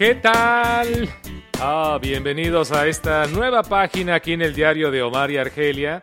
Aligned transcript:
¿Qué 0.00 0.14
tal? 0.14 1.10
Ah, 1.60 1.98
bienvenidos 2.00 2.72
a 2.72 2.86
esta 2.86 3.26
nueva 3.26 3.62
página 3.62 4.14
aquí 4.14 4.32
en 4.32 4.40
el 4.40 4.54
diario 4.54 4.90
de 4.90 5.02
Omar 5.02 5.30
y 5.30 5.36
Argelia. 5.36 6.00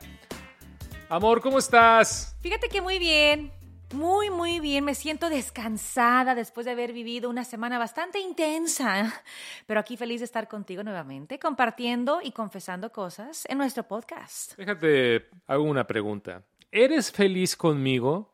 Amor, 1.09 1.41
¿cómo 1.41 1.57
estás? 1.57 2.37
Fíjate 2.39 2.69
que 2.69 2.79
muy 2.79 2.99
bien, 2.99 3.51
muy, 3.95 4.29
muy 4.29 4.59
bien. 4.59 4.85
Me 4.85 4.93
siento 4.93 5.31
descansada 5.31 6.35
después 6.35 6.67
de 6.67 6.73
haber 6.73 6.93
vivido 6.93 7.27
una 7.27 7.43
semana 7.43 7.79
bastante 7.79 8.19
intensa. 8.19 9.23
Pero 9.65 9.79
aquí 9.79 9.97
feliz 9.97 10.19
de 10.19 10.25
estar 10.25 10.47
contigo 10.47 10.83
nuevamente, 10.83 11.39
compartiendo 11.39 12.19
y 12.21 12.33
confesando 12.33 12.91
cosas 12.91 13.47
en 13.49 13.57
nuestro 13.57 13.81
podcast. 13.87 14.55
Déjate, 14.57 15.25
hago 15.47 15.63
una 15.63 15.87
pregunta. 15.87 16.43
¿Eres 16.71 17.11
feliz 17.11 17.55
conmigo? 17.55 18.31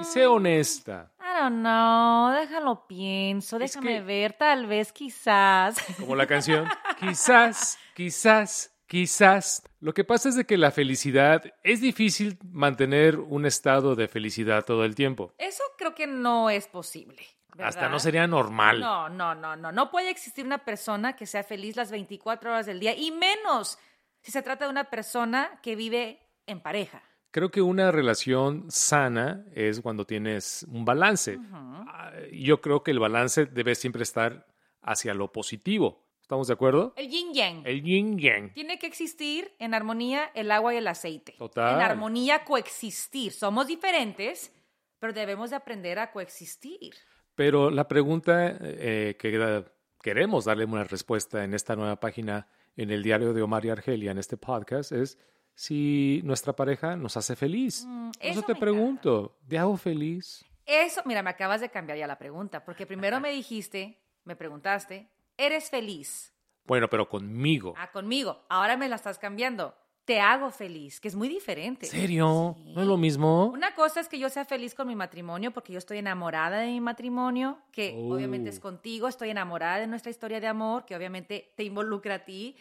Y 0.00 0.04
sé 0.04 0.26
honesta. 0.26 1.12
I 1.36 1.40
don't 1.42 1.60
know, 1.60 2.30
déjalo 2.30 2.86
pienso, 2.86 3.56
Es 3.56 3.72
déjame 3.72 3.94
que- 3.96 4.00
ver, 4.02 4.32
tal 4.34 4.66
vez, 4.66 4.92
quizás. 4.92 5.76
Como 5.98 6.14
la 6.14 6.26
canción. 6.26 6.68
Quizás, 7.00 7.78
quizás, 7.94 8.72
quizás. 8.86 9.62
Lo 9.80 9.92
que 9.94 10.04
pasa 10.04 10.28
es 10.28 10.36
de 10.36 10.44
que 10.46 10.56
la 10.56 10.70
felicidad 10.70 11.42
es 11.62 11.80
difícil 11.80 12.38
mantener 12.44 13.18
un 13.18 13.46
estado 13.46 13.96
de 13.96 14.06
felicidad 14.08 14.64
todo 14.64 14.84
el 14.84 14.94
tiempo. 14.94 15.32
Eso 15.38 15.62
creo 15.76 15.94
que 15.94 16.06
no 16.06 16.50
es 16.50 16.68
posible. 16.68 17.22
¿verdad? 17.48 17.68
Hasta 17.68 17.88
no 17.88 17.98
sería 18.00 18.26
normal. 18.26 18.80
No, 18.80 19.08
no, 19.08 19.34
no, 19.34 19.54
no. 19.56 19.70
No 19.72 19.90
puede 19.90 20.10
existir 20.10 20.44
una 20.44 20.58
persona 20.64 21.14
que 21.14 21.26
sea 21.26 21.44
feliz 21.44 21.76
las 21.76 21.90
24 21.90 22.50
horas 22.50 22.66
del 22.66 22.80
día 22.80 22.96
y 22.96 23.10
menos 23.12 23.78
si 24.22 24.32
se 24.32 24.42
trata 24.42 24.64
de 24.64 24.70
una 24.70 24.84
persona 24.84 25.60
que 25.62 25.76
vive 25.76 26.20
en 26.46 26.60
pareja. 26.60 27.02
Creo 27.34 27.50
que 27.50 27.62
una 27.62 27.90
relación 27.90 28.66
sana 28.70 29.44
es 29.56 29.80
cuando 29.80 30.06
tienes 30.06 30.64
un 30.70 30.84
balance. 30.84 31.36
Ah, 31.50 32.12
Yo 32.30 32.60
creo 32.60 32.84
que 32.84 32.92
el 32.92 33.00
balance 33.00 33.46
debe 33.46 33.74
siempre 33.74 34.04
estar 34.04 34.46
hacia 34.82 35.14
lo 35.14 35.32
positivo. 35.32 36.06
¿Estamos 36.22 36.46
de 36.46 36.52
acuerdo? 36.52 36.92
El 36.96 37.08
yin 37.08 37.34
yang. 37.34 37.66
El 37.66 37.82
yin 37.82 38.20
yang. 38.20 38.54
Tiene 38.54 38.78
que 38.78 38.86
existir 38.86 39.50
en 39.58 39.74
armonía 39.74 40.30
el 40.36 40.52
agua 40.52 40.74
y 40.74 40.76
el 40.76 40.86
aceite. 40.86 41.34
Total. 41.36 41.74
En 41.74 41.80
armonía 41.80 42.44
coexistir. 42.44 43.32
Somos 43.32 43.66
diferentes, 43.66 44.52
pero 45.00 45.12
debemos 45.12 45.50
de 45.50 45.56
aprender 45.56 45.98
a 45.98 46.12
coexistir. 46.12 46.94
Pero 47.34 47.68
la 47.68 47.88
pregunta 47.88 48.56
eh, 48.60 49.16
que 49.18 49.64
queremos 50.00 50.44
darle 50.44 50.66
una 50.66 50.84
respuesta 50.84 51.42
en 51.42 51.52
esta 51.52 51.74
nueva 51.74 51.98
página 51.98 52.46
en 52.76 52.92
el 52.92 53.02
diario 53.02 53.32
de 53.32 53.42
Omar 53.42 53.64
y 53.64 53.70
Argelia, 53.70 54.12
en 54.12 54.18
este 54.18 54.36
podcast, 54.36 54.92
es 54.92 55.18
si 55.54 56.20
nuestra 56.24 56.52
pareja 56.54 56.96
nos 56.96 57.16
hace 57.16 57.36
feliz. 57.36 57.84
Mm, 57.86 58.10
eso 58.20 58.40
eso 58.40 58.42
te 58.42 58.54
pregunto, 58.54 59.38
¿te 59.48 59.58
hago 59.58 59.76
feliz? 59.76 60.44
Eso, 60.66 61.02
mira, 61.04 61.22
me 61.22 61.30
acabas 61.30 61.60
de 61.60 61.68
cambiar 61.68 61.98
ya 61.98 62.06
la 62.06 62.18
pregunta, 62.18 62.64
porque 62.64 62.86
primero 62.86 63.20
me 63.20 63.30
dijiste, 63.30 64.00
me 64.24 64.34
preguntaste, 64.36 65.08
¿eres 65.36 65.70
feliz? 65.70 66.32
Bueno, 66.64 66.88
pero 66.88 67.08
conmigo. 67.08 67.74
Ah, 67.76 67.90
conmigo. 67.92 68.42
Ahora 68.48 68.76
me 68.76 68.88
la 68.88 68.96
estás 68.96 69.18
cambiando. 69.18 69.74
Te 70.06 70.20
hago 70.20 70.50
feliz, 70.50 71.00
que 71.00 71.08
es 71.08 71.14
muy 71.14 71.28
diferente. 71.28 71.86
¿Serio? 71.86 72.56
Sí. 72.58 72.72
¿No 72.74 72.82
es 72.82 72.86
lo 72.86 72.96
mismo? 72.98 73.46
Una 73.46 73.74
cosa 73.74 74.00
es 74.00 74.08
que 74.08 74.18
yo 74.18 74.28
sea 74.28 74.44
feliz 74.44 74.74
con 74.74 74.86
mi 74.88 74.94
matrimonio, 74.94 75.50
porque 75.52 75.72
yo 75.72 75.78
estoy 75.78 75.98
enamorada 75.98 76.58
de 76.58 76.66
mi 76.66 76.80
matrimonio, 76.80 77.58
que 77.72 77.94
Oh. 77.96 78.14
obviamente 78.14 78.50
es 78.50 78.60
contigo, 78.60 79.08
estoy 79.08 79.30
enamorada 79.30 79.78
de 79.78 79.86
nuestra 79.86 80.10
historia 80.10 80.40
de 80.40 80.46
amor, 80.46 80.84
que 80.86 80.94
obviamente 80.96 81.52
te 81.56 81.64
involucra 81.64 82.16
a 82.16 82.24
ti. 82.24 82.56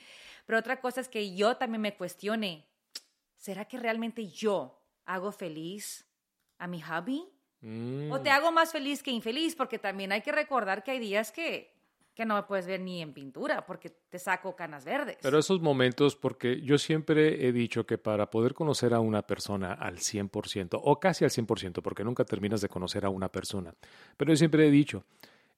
Pero 0.46 0.60
otra 0.60 0.80
cosa 0.82 1.00
es 1.02 1.08
que 1.10 1.36
yo 1.36 1.56
también 1.58 1.82
me 1.82 1.96
cuestione, 1.96 2.66
¿será 3.44 3.66
que 3.66 3.78
realmente 3.78 4.26
yo 4.30 4.80
hago 5.06 5.34
feliz 5.34 6.08
a 6.60 6.66
mi 6.66 6.82
hubby? 6.82 7.28
Mm. 7.60 8.10
¿O 8.10 8.22
te 8.22 8.30
hago 8.30 8.54
más 8.54 8.72
feliz 8.72 9.04
que 9.04 9.12
infeliz? 9.12 9.54
Porque 9.54 9.80
también 9.80 10.14
hay 10.14 10.22
que 10.22 10.32
recordar 10.32 10.82
que 10.82 10.92
hay 10.92 11.00
días 11.00 11.34
que, 11.34 11.74
que 12.16 12.26
no 12.26 12.36
me 12.36 12.44
puedes 12.44 12.68
ver 12.68 12.80
ni 12.80 13.02
en 13.02 13.14
pintura, 13.14 13.66
porque 13.66 13.90
te 13.90 14.18
saco 14.18 14.56
canas 14.56 14.86
verdes. 14.86 15.18
Pero 15.22 15.38
esos 15.38 15.60
momentos, 15.60 16.16
porque 16.16 16.62
yo 16.62 16.78
siempre 16.78 17.46
he 17.46 17.52
dicho 17.52 17.86
que 17.86 17.98
para 17.98 18.30
poder 18.30 18.54
conocer 18.54 18.94
a 18.94 19.02
una 19.02 19.24
persona 19.24 19.74
al 19.74 19.98
100%, 19.98 20.80
o 20.82 21.00
casi 21.02 21.26
al 21.26 21.32
100%, 21.32 21.82
porque 21.82 22.06
nunca 22.06 22.24
terminas 22.24 22.62
de 22.62 22.70
conocer 22.70 23.04
a 23.04 23.10
una 23.10 23.30
persona, 23.30 23.74
pero 24.16 24.32
yo 24.32 24.38
siempre 24.38 24.66
he 24.66 24.72
dicho, 24.72 25.04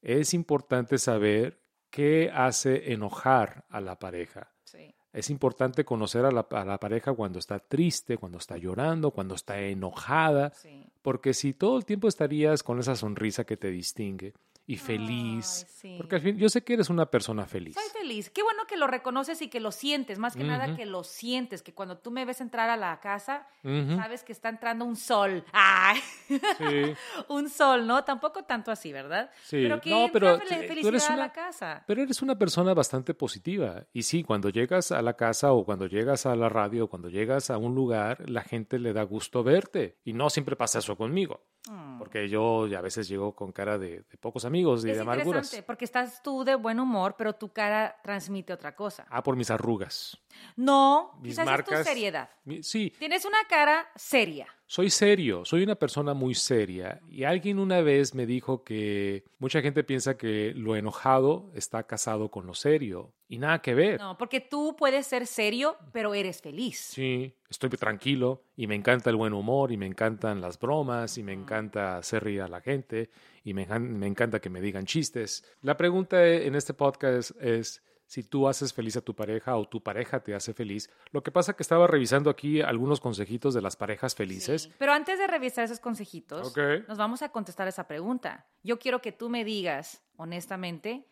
es 0.02 0.34
importante 0.34 0.98
saber 0.98 1.60
qué 1.88 2.32
hace 2.34 2.92
enojar 2.92 3.64
a 3.68 3.80
la 3.80 3.96
pareja. 4.00 4.50
Sí. 4.64 4.92
Es 5.16 5.30
importante 5.30 5.84
conocer 5.84 6.24
a 6.26 6.30
la, 6.30 6.46
a 6.50 6.64
la 6.64 6.78
pareja 6.78 7.12
cuando 7.14 7.38
está 7.38 7.58
triste, 7.58 8.18
cuando 8.18 8.36
está 8.38 8.58
llorando, 8.58 9.10
cuando 9.12 9.34
está 9.34 9.58
enojada, 9.60 10.50
Sí. 10.54 10.84
porque 11.02 11.32
si 11.32 11.54
todo 11.54 11.78
el 11.78 11.84
tiempo 11.86 12.06
estarías 12.06 12.62
con 12.62 12.78
esa 12.80 12.94
sonrisa 12.96 13.44
que 13.44 13.56
te 13.56 13.70
distingue 13.70 14.34
y 14.66 14.76
feliz, 14.76 15.64
Ay, 15.66 15.72
sí. 15.76 15.94
porque 15.96 16.16
al 16.16 16.22
fin 16.22 16.36
yo 16.38 16.48
sé 16.48 16.64
que 16.64 16.74
eres 16.74 16.90
una 16.90 17.06
persona 17.06 17.46
feliz. 17.46 17.74
Soy 17.74 18.00
feliz. 18.00 18.30
Qué 18.30 18.42
bueno 18.42 18.64
que 18.66 18.76
lo 18.76 18.86
reconoces 18.86 19.40
y 19.42 19.48
que 19.48 19.60
lo 19.60 19.70
sientes. 19.70 20.18
Más 20.18 20.34
que 20.36 20.42
nada 20.44 20.66
Ujú. 20.66 20.76
que 20.76 20.86
lo 20.86 21.04
sientes. 21.04 21.62
Que 21.62 21.72
cuando 21.72 21.98
tú 21.98 22.10
me 22.10 22.24
ves 22.24 22.40
entrar 22.40 22.68
a 22.68 22.76
la 22.76 22.98
casa, 23.00 23.46
Ujú, 23.62 23.96
sabes 23.96 24.24
que 24.24 24.32
está 24.32 24.48
entrando 24.48 24.84
un 24.84 24.96
sol. 24.96 25.44
¡Ay! 25.52 26.00
sí. 26.28 26.36
un 27.28 27.48
sol, 27.48 27.86
¿no? 27.86 28.04
Tampoco 28.04 28.44
tanto 28.44 28.70
así, 28.70 28.92
¿verdad? 28.92 29.30
Sí. 29.44 29.58
Pero 29.62 29.80
que 29.80 29.90
No, 29.90 30.08
pero 30.12 30.38
tú- 30.38 30.44
eres 30.50 31.04
a 31.08 31.14
una- 31.14 31.16
la 31.26 31.32
casa. 31.32 31.84
Pero 31.86 32.02
eres 32.02 32.20
una 32.22 32.36
persona 32.36 32.74
bastante 32.74 33.14
positiva. 33.14 33.84
Y 33.92 34.02
sí, 34.02 34.22
cuando 34.24 34.48
llegas 34.50 34.92
a 34.92 35.00
la 35.02 35.14
casa 35.14 35.52
o 35.52 35.64
cuando 35.64 35.86
llegas 35.86 36.26
a 36.26 36.34
la 36.34 36.48
radio 36.48 36.84
o 36.84 36.88
cuando 36.88 37.08
llegas 37.08 37.50
a 37.50 37.58
un 37.58 37.74
lugar, 37.74 38.28
la 38.28 38.42
gente 38.42 38.78
le 38.78 38.92
da 38.92 39.02
gusto 39.04 39.42
verte. 39.44 39.98
Y 40.04 40.12
no 40.12 40.28
siempre 40.30 40.56
pasa 40.56 40.80
eso 40.80 40.96
conmigo. 40.96 41.44
Mm. 41.70 41.98
Porque 41.98 42.28
yo 42.28 42.64
a 42.76 42.80
veces 42.80 43.08
llego 43.08 43.34
con 43.34 43.50
cara 43.52 43.76
de, 43.78 44.04
de 44.08 44.16
pocos 44.20 44.44
amigos 44.44 44.84
y 44.84 44.90
Es 44.90 44.96
de 44.96 45.02
amarguras. 45.02 45.26
interesante 45.26 45.62
porque 45.64 45.84
estás 45.84 46.22
tú 46.22 46.44
de 46.44 46.54
buen 46.54 46.78
humor, 46.78 47.14
pero 47.18 47.32
tu 47.34 47.48
cara 47.52 47.96
transmite 48.02 48.52
otra 48.52 48.74
cosa. 48.76 49.06
Ah, 49.10 49.22
por 49.22 49.34
mis 49.36 49.50
arrugas. 49.50 50.16
No, 50.54 51.12
Mis 51.20 51.32
quizás 51.32 51.44
es 51.44 51.50
marcas. 51.50 51.78
tu 51.80 51.84
seriedad. 51.84 52.30
Mi- 52.44 52.62
Sí, 52.62 52.92
Tienes 52.98 53.24
una 53.24 53.38
cara 53.48 53.86
seria. 53.96 54.46
Soy 54.68 54.90
serio, 54.90 55.44
soy 55.44 55.62
una 55.62 55.76
persona 55.76 56.12
muy 56.12 56.34
seria. 56.34 57.00
Y 57.08 57.22
alguien 57.22 57.60
una 57.60 57.80
vez 57.82 58.14
me 58.14 58.26
dijo 58.26 58.64
que 58.64 59.24
mucha 59.38 59.62
gente 59.62 59.84
piensa 59.84 60.16
que 60.16 60.52
lo 60.56 60.74
enojado 60.74 61.52
está 61.54 61.84
casado 61.84 62.30
con 62.30 62.46
lo 62.46 62.54
serio. 62.54 63.12
Y 63.28 63.38
nada 63.38 63.60
que 63.60 63.74
ver. 63.74 64.00
No, 64.00 64.18
porque 64.18 64.40
tú 64.40 64.74
puedes 64.76 65.06
ser 65.06 65.26
serio, 65.26 65.76
pero 65.92 66.14
eres 66.14 66.42
feliz. 66.42 66.78
Sí, 66.78 67.34
estoy 67.48 67.70
tranquilo 67.70 68.42
y 68.56 68.66
me 68.66 68.74
encanta 68.74 69.10
el 69.10 69.16
buen 69.16 69.32
humor 69.32 69.70
y 69.70 69.76
me 69.76 69.86
encantan 69.86 70.40
las 70.40 70.58
bromas 70.58 71.16
y 71.16 71.22
me 71.22 71.32
encanta 71.32 71.96
hacer 71.96 72.24
reír 72.24 72.42
a 72.42 72.48
la 72.48 72.60
gente 72.60 73.10
y 73.44 73.54
me, 73.54 73.66
me 73.78 74.06
encanta 74.06 74.40
que 74.40 74.50
me 74.50 74.60
digan 74.60 74.84
chistes. 74.84 75.44
La 75.62 75.76
pregunta 75.76 76.24
en 76.26 76.56
este 76.56 76.74
podcast 76.74 77.30
es 77.40 77.82
si 78.06 78.22
tú 78.22 78.48
haces 78.48 78.72
feliz 78.72 78.96
a 78.96 79.00
tu 79.00 79.14
pareja 79.14 79.56
o 79.56 79.68
tu 79.68 79.82
pareja 79.82 80.20
te 80.20 80.34
hace 80.34 80.54
feliz. 80.54 80.90
Lo 81.10 81.22
que 81.22 81.32
pasa 81.32 81.54
que 81.54 81.62
estaba 81.62 81.86
revisando 81.86 82.30
aquí 82.30 82.60
algunos 82.60 83.00
consejitos 83.00 83.52
de 83.52 83.62
las 83.62 83.76
parejas 83.76 84.14
felices. 84.14 84.62
Sí. 84.62 84.72
Pero 84.78 84.92
antes 84.92 85.18
de 85.18 85.26
revisar 85.26 85.64
esos 85.64 85.80
consejitos, 85.80 86.54
nos 86.88 86.98
vamos 86.98 87.22
a 87.22 87.30
contestar 87.30 87.66
esa 87.68 87.86
pregunta. 87.88 88.46
Yo 88.62 88.78
quiero 88.78 89.02
que 89.02 89.12
tú 89.12 89.28
me 89.28 89.44
digas, 89.44 90.02
honestamente, 90.16 91.06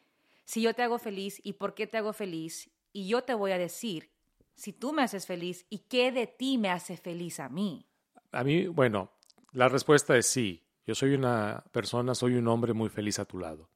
si 0.44 0.62
yo 0.62 0.74
te 0.74 0.82
hago 0.82 0.98
feliz 0.98 1.40
y 1.42 1.54
por 1.54 1.74
qué 1.74 1.86
te 1.86 1.98
hago 1.98 2.12
feliz. 2.12 2.70
Y 2.92 3.08
yo 3.08 3.24
te 3.24 3.34
voy 3.34 3.50
a 3.50 3.58
decir 3.58 4.10
si 4.54 4.72
tú 4.72 4.92
me 4.92 5.02
haces 5.02 5.26
feliz 5.26 5.66
y 5.68 5.78
qué 5.78 6.12
de 6.12 6.28
ti 6.28 6.58
me 6.58 6.70
hace 6.70 6.96
feliz 6.96 7.40
a 7.40 7.48
mí. 7.48 7.86
A 8.30 8.44
mí, 8.44 8.68
bueno, 8.68 9.10
la 9.52 9.68
respuesta 9.68 10.16
es 10.16 10.26
sí. 10.26 10.62
Yo 10.86 10.94
soy 10.94 11.14
una 11.14 11.64
persona, 11.72 12.14
soy 12.14 12.34
un 12.34 12.46
hombre 12.46 12.72
muy 12.72 12.88
feliz 12.88 13.18
a 13.18 13.24
tu 13.24 13.38
lado. 13.38 13.68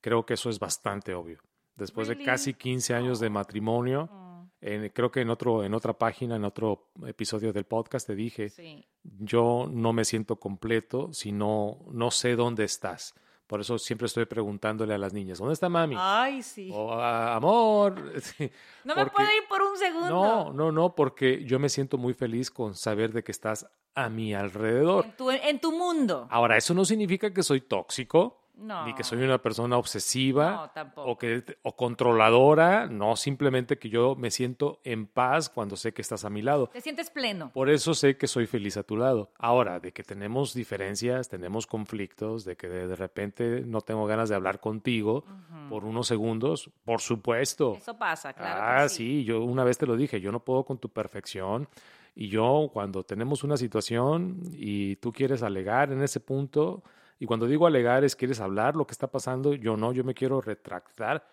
Creo 0.00 0.26
que 0.26 0.34
eso 0.34 0.50
es 0.50 0.58
bastante 0.58 1.14
obvio. 1.14 1.40
Después 1.76 2.08
de 2.08 2.22
casi 2.22 2.54
15 2.54 2.94
años 2.94 3.20
de 3.20 3.28
matrimonio, 3.30 4.08
en- 4.60 4.88
creo 4.90 5.10
que 5.10 5.20
en, 5.20 5.30
otro, 5.30 5.62
en 5.64 5.74
otra 5.74 5.92
página, 5.92 6.36
en 6.36 6.44
otro 6.44 6.88
episodio 7.06 7.52
del 7.52 7.64
podcast, 7.64 8.06
te 8.06 8.14
dije, 8.14 8.48
Sí. 8.48 8.84
yo 9.02 9.68
no 9.70 9.92
me 9.92 10.04
siento 10.04 10.36
completo 10.36 11.12
si 11.12 11.32
no, 11.32 11.78
no 11.90 12.10
sé 12.10 12.34
dónde 12.36 12.64
estás. 12.64 13.14
Por 13.46 13.60
eso 13.60 13.78
siempre 13.78 14.06
estoy 14.06 14.24
preguntándole 14.24 14.92
a 14.94 14.98
las 14.98 15.12
niñas, 15.12 15.38
¿dónde 15.38 15.54
está 15.54 15.68
mami? 15.68 15.94
Ay, 15.96 16.42
sí. 16.42 16.68
O 16.72 16.92
"Ah, 16.94 17.36
amor. 17.36 17.94
no 18.84 18.96
me 18.96 19.06
puedo 19.06 19.28
ir 19.30 19.46
por 19.48 19.62
un 19.62 19.76
segundo. 19.76 20.08
No, 20.08 20.52
no, 20.52 20.72
no, 20.72 20.94
porque 20.96 21.44
yo 21.44 21.58
me 21.60 21.68
siento 21.68 21.96
muy 21.96 22.12
feliz 22.14 22.50
con 22.50 22.74
saber 22.74 23.12
de 23.12 23.22
que 23.22 23.30
estás 23.30 23.64
a 23.94 24.08
mi 24.08 24.34
alrededor. 24.34 25.04
En 25.04 25.12
tu, 25.16 25.30
en 25.30 25.60
tu 25.60 25.70
mundo. 25.72 26.26
Ahora, 26.30 26.56
eso 26.56 26.74
no 26.74 26.84
significa 26.84 27.32
que 27.32 27.44
soy 27.44 27.60
tóxico, 27.60 28.40
No. 28.56 28.86
ni 28.86 28.94
que 28.94 29.04
soy 29.04 29.22
una 29.22 29.38
persona 29.38 29.76
obsesiva 29.76 30.70
No, 30.74 31.02
o, 31.02 31.18
que, 31.18 31.44
o 31.62 31.76
controladora, 31.76 32.86
no, 32.86 33.14
simplemente 33.16 33.78
que 33.78 33.88
yo 33.90 34.14
me 34.16 34.30
siento 34.30 34.80
en 34.82 35.06
paz 35.06 35.48
cuando 35.50 35.76
sé 35.76 35.92
que 35.92 36.02
estás 36.02 36.24
a 36.24 36.30
mi 36.30 36.42
lado. 36.42 36.68
Te 36.72 36.80
sientes 36.80 37.10
pleno. 37.10 37.50
Por 37.52 37.68
eso 37.68 37.94
sé 37.94 38.16
que 38.16 38.26
soy 38.26 38.46
feliz 38.46 38.76
a 38.76 38.82
tu 38.82 38.96
lado. 38.96 39.30
Ahora, 39.38 39.78
de 39.80 39.92
que 39.92 40.02
tenemos 40.02 40.54
diferencias, 40.54 41.28
tenemos 41.28 41.66
conflictos, 41.66 42.44
de 42.44 42.56
que 42.56 42.68
de, 42.68 42.86
de 42.88 42.96
repente 42.96 43.62
no 43.66 43.80
tengo 43.82 44.06
ganas 44.06 44.28
de 44.28 44.34
hablar 44.34 44.60
contigo 44.60 45.24
por 45.68 45.84
unos 45.84 46.06
segundos, 46.06 46.70
por 46.84 47.00
supuesto. 47.00 47.74
Eso 47.76 47.98
pasa, 47.98 48.32
claro. 48.32 48.54
que 48.60 48.84
ah, 48.84 48.88
sí, 48.88 49.24
yo 49.24 49.42
una 49.42 49.64
vez 49.64 49.78
te 49.78 49.86
lo 49.86 49.96
dije, 49.96 50.20
yo 50.20 50.32
no 50.32 50.40
puedo 50.40 50.64
con 50.64 50.78
tu 50.78 50.88
perfección. 50.88 51.68
Y 52.14 52.28
yo, 52.28 52.70
cuando 52.72 53.04
tenemos 53.04 53.44
una 53.44 53.58
situación 53.58 54.40
y 54.52 54.96
tú 54.96 55.12
quieres 55.12 55.42
alegar 55.42 55.92
en 55.92 56.02
ese 56.02 56.18
punto, 56.20 56.82
Y 57.18 57.26
cuando 57.26 57.46
digo 57.46 57.66
alegar 57.66 58.04
es, 58.04 58.14
¿quieres 58.16 58.40
hablar 58.40 58.76
lo 58.76 58.86
que 58.86 58.92
está 58.92 59.06
pasando? 59.06 59.54
Yo 59.54 59.76
no, 59.76 59.92
yo 59.92 60.04
me 60.04 60.14
quiero 60.14 60.40
retractar, 60.40 61.26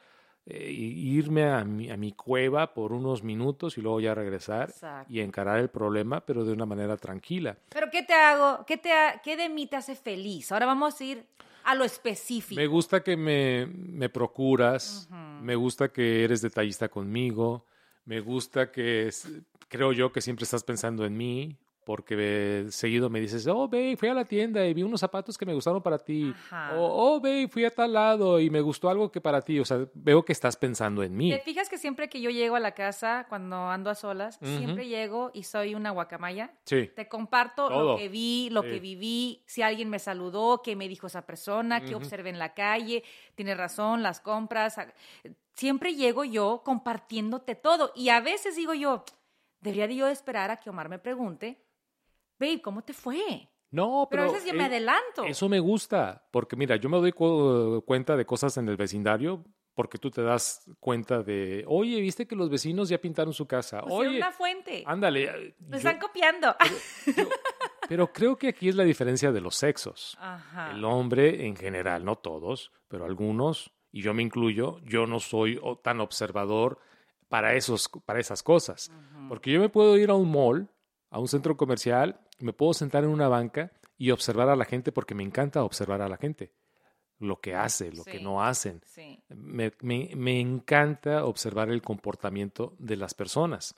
eh, 0.45 0.71
irme 0.71 1.45
a 1.50 1.63
mi, 1.65 1.89
a 1.89 1.97
mi 1.97 2.12
cueva 2.13 2.74
por 2.74 2.94
unos 2.94 3.24
minutos 3.24 3.77
y 3.77 3.81
luego 3.81 4.00
ya 4.00 4.13
regresar 4.15 4.69
Exacto. 4.69 5.12
y 5.12 5.19
encarar 5.19 5.59
el 5.59 5.69
problema, 5.69 6.21
pero 6.21 6.45
de 6.45 6.53
una 6.53 6.65
manera 6.65 6.95
tranquila. 6.97 7.57
Pero 7.69 7.89
¿qué 7.91 8.03
te 8.03 8.13
hago? 8.13 8.65
¿Qué, 8.65 8.77
te 8.77 8.91
ha- 8.94 9.21
¿Qué 9.24 9.35
de 9.38 9.50
mí 9.50 9.68
te 9.68 9.75
hace 9.75 9.95
feliz? 9.95 10.51
Ahora 10.51 10.65
vamos 10.65 11.00
a 11.00 11.03
ir 11.03 11.25
a 11.65 11.75
lo 11.75 11.83
específico. 11.83 12.59
Me 12.59 12.68
gusta 12.68 13.01
que 13.03 13.15
me, 13.18 13.65
me 13.68 14.09
procuras, 14.09 15.07
me 15.41 15.56
gusta 15.56 15.89
que 15.89 16.24
eres 16.24 16.41
detallista 16.41 16.89
conmigo, 16.89 17.65
me 18.06 18.19
gusta 18.19 18.71
que 18.71 19.07
es- 19.07 19.29
creo 19.69 19.91
yo 19.94 20.12
que 20.12 20.21
siempre 20.21 20.44
estás 20.44 20.63
pensando 20.63 21.06
en 21.06 21.15
mí, 21.18 21.57
porque 21.85 22.15
eh, 22.18 22.65
seguido 22.69 23.09
me 23.09 23.19
dices, 23.19 23.45
oh, 23.47 23.68
ve, 23.68 23.95
fui 23.97 24.09
a 24.09 24.13
la 24.13 24.25
tienda 24.25 24.65
y 24.65 24.74
vi 24.74 24.83
unos 24.83 25.00
zapatos 25.00 25.38
que 25.38 25.45
me 25.45 25.53
gustaron 25.53 25.81
para 25.81 25.97
ti, 25.97 26.33
Ajá. 26.35 26.75
o 26.77 27.15
oh, 27.15 27.19
ve, 27.21 27.47
fui 27.50 27.65
a 27.65 27.71
tal 27.71 27.94
lado 27.94 28.39
y 28.39 28.50
me 28.50 28.62
gustó 28.62 28.89
algo 28.89 29.12
que 29.12 29.21
para 29.21 29.41
ti, 29.41 29.59
o 29.59 29.65
sea, 29.65 29.85
veo 29.94 30.24
que 30.24 30.31
estás 30.33 30.56
pensando 30.57 31.03
en 31.03 31.15
mí. 31.15 31.31
¿Te 31.31 31.39
fijas 31.39 31.69
que 31.69 31.77
siempre 31.77 32.09
que 32.09 32.21
yo 32.21 32.30
llego 32.30 32.56
a 32.56 32.59
la 32.59 32.71
casa, 32.74 33.25
cuando 33.30 33.56
ando 33.69 33.89
a 33.89 33.95
solas, 33.95 34.38
siempre 34.41 34.88
llego 34.88 35.31
y 35.33 35.44
soy 35.44 35.75
una 35.75 35.91
guacamaya? 35.91 36.53
Sí, 36.65 36.89
Te 36.95 37.07
comparto 37.07 37.68
Todo. 37.68 37.91
lo 37.94 37.97
que 37.97 38.09
vi, 38.09 38.50
lo 38.51 38.62
Sí. 38.63 38.69
que 38.69 38.79
viví, 38.79 39.44
si 39.45 39.62
alguien 39.62 39.89
me 39.89 40.00
saludó, 40.00 40.62
qué 40.62 40.75
me 40.75 40.88
dijo 40.88 41.07
esa 41.07 41.25
persona, 41.25 41.83
qué 41.83 41.95
observé 41.95 42.29
en 42.29 42.39
la 42.39 42.53
calle, 42.53 43.03
tiene 43.36 43.56
razón, 43.56 44.03
las 44.03 44.19
compras. 44.19 44.77
Siempre 45.53 45.94
llego 45.95 46.24
yo 46.24 46.62
compartiéndote 46.65 47.56
todo 47.56 47.91
y 47.95 48.09
a 48.09 48.19
veces 48.21 48.56
digo 48.56 48.74
yo, 48.74 49.03
debería 49.62 49.88
de 49.88 49.95
yo 49.95 50.07
esperar 50.07 50.50
a 50.51 50.57
que 50.57 50.69
Omar 50.69 50.89
me 50.89 51.00
pregunte, 51.00 51.62
babe, 52.39 52.62
¿cómo 52.62 52.83
te 52.83 52.94
fue? 52.94 53.50
no, 53.71 54.07
Pero, 54.09 54.24
pero... 54.24 54.24
a 54.24 54.33
veces 54.33 54.47
yo 54.47 54.53
me 54.53 54.63
eh, 54.63 54.68
adelanto. 54.68 55.24
Eso 55.25 55.50
me 55.50 55.59
gusta, 55.59 56.27
porque 56.31 56.56
mira, 56.56 56.75
yo 56.75 56.89
me 56.89 56.97
doy 56.97 57.12
cu- 57.12 57.83
cuenta 57.85 58.15
de 58.15 58.25
cosas 58.25 58.56
en 58.57 58.69
el 58.69 58.77
vecindario 58.77 59.44
porque 59.75 59.97
tú 59.97 60.12
te 60.12 60.21
das 60.21 60.69
cuenta 60.80 61.24
de, 61.24 61.65
oye, 61.68 62.00
viste 62.00 62.27
que 62.27 62.35
los 62.35 62.51
vecinos 62.51 62.89
ya 62.89 63.00
pintaron 63.00 63.33
su 63.33 63.47
casa. 63.47 63.81
Pusieron 63.81 64.07
Oye, 64.07 64.18
una 64.18 64.31
fuente. 64.31 64.83
ándale. 64.85 65.24
eh, 65.24 65.56
Lo 65.68 65.77
están 65.77 65.97
copiando. 66.00 66.56
yo- 67.18 67.27
pero 67.89 68.13
creo 68.13 68.38
que 68.38 68.50
aquí 68.50 68.69
es 68.69 68.75
la 68.75 68.83
diferencia 68.83 69.31
de 69.31 69.41
los 69.41 69.56
sexos. 69.56 70.15
Ajá. 70.21 70.71
El 70.71 70.86
hombre 70.86 71.47
en 71.47 71.56
general, 71.56 72.06
no 72.06 72.15
todos, 72.18 72.71
pero 72.88 73.06
algunos, 73.06 73.74
y 73.91 74.03
yo 74.03 74.13
me 74.13 74.21
incluyo, 74.21 74.79
yo 74.83 75.07
no 75.07 75.19
soy 75.19 75.59
tan 75.81 76.00
observador 76.00 76.77
para, 77.27 77.56
esos, 77.56 77.89
para 78.06 78.19
esas 78.19 78.44
cosas. 78.44 78.91
Porque 79.27 79.51
yo 79.51 79.59
me 79.59 79.69
puedo 79.69 79.97
ir 79.97 80.12
a 80.12 80.13
un 80.13 80.31
mall, 80.31 80.69
a 81.13 81.19
un 81.19 81.27
centro 81.27 81.56
comercial, 81.56 82.19
me 82.39 82.51
puedo 82.54 82.74
sentar 82.74 83.04
en 83.04 83.10
una 83.12 83.27
banca 83.30 83.71
y 83.98 84.12
observar 84.12 84.50
a 84.50 84.56
la 84.56 84.65
gente 84.65 84.92
porque 84.92 85.15
me 85.15 85.24
encanta 85.24 85.63
observar 85.63 86.01
a 86.01 86.10
la 86.10 86.18
gente. 86.18 86.51
Lo 87.19 87.39
que 87.39 87.56
hace, 87.56 87.92
lo 87.94 88.04
que 88.04 88.19
no 88.19 88.44
hacen. 88.44 88.81
Sí. 88.86 89.18
Me, 89.30 89.71
me- 89.81 90.10
me 90.15 90.42
encanta 90.42 91.24
observar 91.24 91.69
el 91.69 91.81
comportamiento 91.81 92.75
de 92.80 92.98
las 92.98 93.13
personas. 93.13 93.75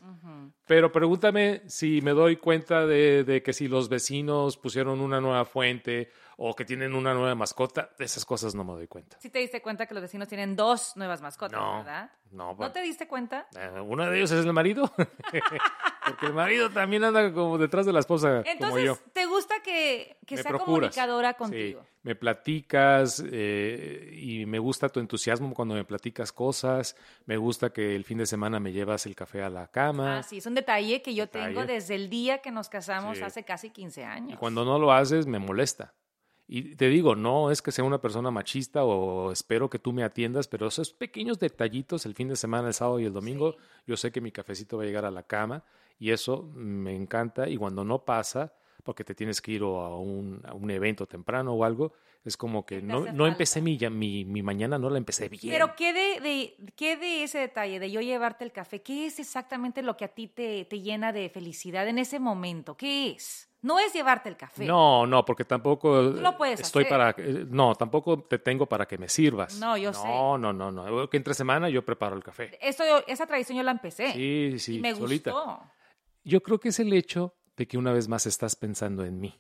Pero 0.66 0.92
pregúntame 0.92 1.62
si 1.68 2.02
me 2.02 2.12
doy 2.12 2.38
cuenta 2.38 2.88
de, 2.88 3.24
de 3.24 3.44
que 3.44 3.54
si 3.54 3.68
los 3.68 3.88
vecinos 3.90 4.58
pusieron 4.58 5.00
una 5.00 5.22
nueva 5.22 5.46
fuente 5.46 6.10
o 6.38 6.56
que 6.56 6.66
tienen 6.66 6.94
una 6.96 7.14
nueva 7.14 7.36
mascota, 7.36 7.90
de 7.98 8.06
esas 8.06 8.26
cosas 8.26 8.56
no 8.56 8.64
me 8.64 8.74
doy 8.74 8.88
cuenta. 8.88 9.18
Sí 9.20 9.30
te 9.30 9.40
diste 9.40 9.62
cuenta 9.62 9.86
que 9.86 9.94
los 9.94 10.02
vecinos 10.02 10.28
tienen 10.28 10.56
dos 10.56 10.96
nuevas 10.96 11.22
mascotas, 11.22 11.60
No, 11.60 11.78
¿verdad? 11.78 12.12
no, 12.32 12.56
¿No 12.60 12.72
te 12.72 12.82
diste 12.82 13.08
cuenta? 13.08 13.48
Eh, 13.58 13.80
uno 13.80 14.10
de 14.10 14.18
ellos 14.18 14.32
es 14.32 14.46
el 14.46 14.54
marido. 14.54 14.92
Porque 16.06 16.28
el 16.28 16.34
marido 16.34 16.70
también 16.70 17.04
anda 17.04 17.34
como 17.34 17.58
detrás 17.58 17.86
de 17.86 17.92
la 17.94 18.00
esposa, 18.00 18.44
como 18.60 18.78
yo. 18.78 18.92
Entonces, 18.94 19.14
¿te 19.14 19.26
gusta 19.26 19.56
que, 19.64 20.18
que 20.28 20.36
sea 20.38 20.50
procuras. 20.52 20.66
comunicadora 20.96 21.32
Sí, 21.32 21.38
contigo? 21.38 21.86
me 22.04 22.16
platicas 22.16 23.24
eh, 23.26 24.12
y 24.14 24.46
me 24.46 24.60
gusta 24.60 24.90
tu 24.90 25.00
entusiasmo 25.00 25.52
cuando 25.56 25.74
me 25.74 25.84
platicas 25.84 26.32
cosas. 26.32 26.96
Me 27.26 27.38
gusta 27.38 27.72
que 27.72 27.96
el 27.96 28.04
fin 28.04 28.20
de 28.20 28.28
semana 28.28 28.60
me 28.60 28.72
llevas 28.72 29.08
el 29.08 29.16
café 29.16 29.42
a 29.42 29.50
la 29.50 29.68
cama. 29.68 30.20
Ah, 30.20 30.24
sí, 30.24 30.38
es 30.38 30.46
un 30.46 30.54
detalle 30.54 31.02
que 31.02 31.16
yo 31.16 31.28
tengo 31.28 31.66
desde 31.66 31.96
el 31.96 32.10
día 32.10 32.38
que 32.40 32.52
nos 32.52 32.70
casamos 32.70 33.18
Sí. 33.18 33.24
hace 33.24 33.44
casi 33.44 33.72
15 33.72 34.04
años. 34.06 34.34
Y 34.34 34.38
cuando 34.38 34.64
no 34.64 34.78
lo 34.78 34.92
haces, 34.92 35.26
me 35.26 35.40
molesta. 35.40 35.94
Y 36.48 36.76
te 36.76 36.90
digo, 36.90 37.16
no 37.16 37.50
es 37.50 37.62
que 37.62 37.72
sea 37.72 37.84
una 37.84 38.00
persona 38.00 38.30
machista 38.30 38.84
o 38.84 39.32
espero 39.32 39.70
que 39.70 39.80
tú 39.80 39.94
me 39.94 40.04
atiendas, 40.04 40.48
pero 40.48 40.68
esos 40.68 40.94
pequeños 40.94 41.40
detallitos, 41.40 42.06
el 42.06 42.14
fin 42.14 42.28
de 42.28 42.36
semana, 42.36 42.68
el 42.68 42.74
sábado 42.76 43.00
y 43.00 43.06
el 43.06 43.14
domingo, 43.14 43.54
Sí. 43.54 43.58
yo 43.88 43.98
sé 43.98 44.12
que 44.12 44.22
mi 44.22 44.32
cafecito 44.32 44.78
va 44.78 44.84
a 44.84 44.86
llegar 44.86 45.06
a 45.06 45.12
la 45.12 45.24
cama 45.24 45.64
y 46.00 46.12
eso 46.12 46.44
me 46.54 46.96
encanta. 46.96 47.50
Y 47.50 47.58
cuando 47.58 47.84
no 47.84 48.06
pasa, 48.06 48.54
porque 48.84 49.04
te 49.04 49.16
tienes 49.16 49.42
que 49.42 49.54
ir 49.54 49.64
o 49.64 49.82
a 49.82 49.98
un, 49.98 50.40
a 50.46 50.54
un 50.54 50.70
evento 50.70 51.08
temprano 51.08 51.54
o 51.54 51.64
algo, 51.64 51.94
es 52.24 52.38
como 52.38 52.64
que 52.66 52.76
¿Qué 52.76 52.82
te 52.82 52.88
no, 52.88 53.12
no 53.12 53.26
empecé 53.28 53.62
mi, 53.62 53.78
ya- 53.78 53.90
mi, 53.90 54.24
mi 54.26 54.44
mañana, 54.44 54.78
no 54.78 54.90
la 54.92 54.98
empecé 55.00 55.30
bien. 55.30 55.42
Pero 55.52 55.76
¿qué 55.76 55.94
de, 55.94 56.20
de- 56.22 56.56
¿qué 56.76 56.96
de 56.98 57.24
ese 57.24 57.40
detalle 57.40 57.80
de 57.80 57.90
yo 57.90 58.02
llevarte 58.02 58.44
el 58.44 58.52
café? 58.52 58.82
¿Qué 58.84 59.08
es 59.08 59.18
exactamente 59.20 59.82
lo 59.82 59.98
que 59.98 60.06
a 60.06 60.10
ti 60.10 60.28
te, 60.28 60.66
te 60.66 60.82
llena 60.82 61.12
de 61.14 61.30
felicidad 61.30 61.88
en 61.88 61.98
ese 61.98 62.20
momento? 62.20 62.78
¿Qué 62.78 63.12
es? 63.12 63.50
No 63.66 63.80
es 63.80 63.92
llevarte 63.94 64.30
el 64.30 64.38
café. 64.38 64.64
No, 64.66 65.08
no, 65.08 65.26
porque 65.26 65.44
tampoco 65.44 66.12
Tú 66.14 66.22
lo 66.22 66.38
puedes 66.38 66.60
estoy 66.60 66.84
hacer. 66.84 66.90
para 66.98 67.10
eh, 67.18 67.46
no, 67.50 67.74
tampoco 67.74 68.22
te 68.22 68.38
tengo 68.38 68.68
para 68.68 68.86
que 68.88 68.98
me 69.00 69.10
sirvas. 69.10 69.58
No, 69.60 69.76
yo 69.76 69.92
sé. 69.92 70.08
No, 70.08 70.38
no, 70.38 70.54
no, 70.54 70.72
no. 70.72 71.10
Que 71.10 71.18
entre 71.18 71.34
semana 71.34 71.68
yo 71.70 71.84
preparo 71.84 72.16
el 72.16 72.24
café. 72.24 72.58
Esto 72.62 72.84
yo- 72.86 73.04
esa 73.08 73.26
tradición 73.26 73.58
yo 73.58 73.64
la 73.64 73.72
empecé. 73.72 74.14
Sí, 74.14 74.60
sí, 74.60 74.76
y 74.78 74.80
me 74.82 74.94
solita. 74.94 75.32
gustó. 75.32 75.60
Yo 76.24 76.42
creo 76.44 76.60
que 76.60 76.70
es 76.70 76.80
el 76.80 76.94
hecho 76.94 77.34
de 77.58 77.68
que 77.68 77.78
una 77.80 77.92
vez 77.92 78.08
más 78.08 78.28
estás 78.28 78.56
pensando 78.56 79.04
en 79.04 79.20
mí 79.20 79.34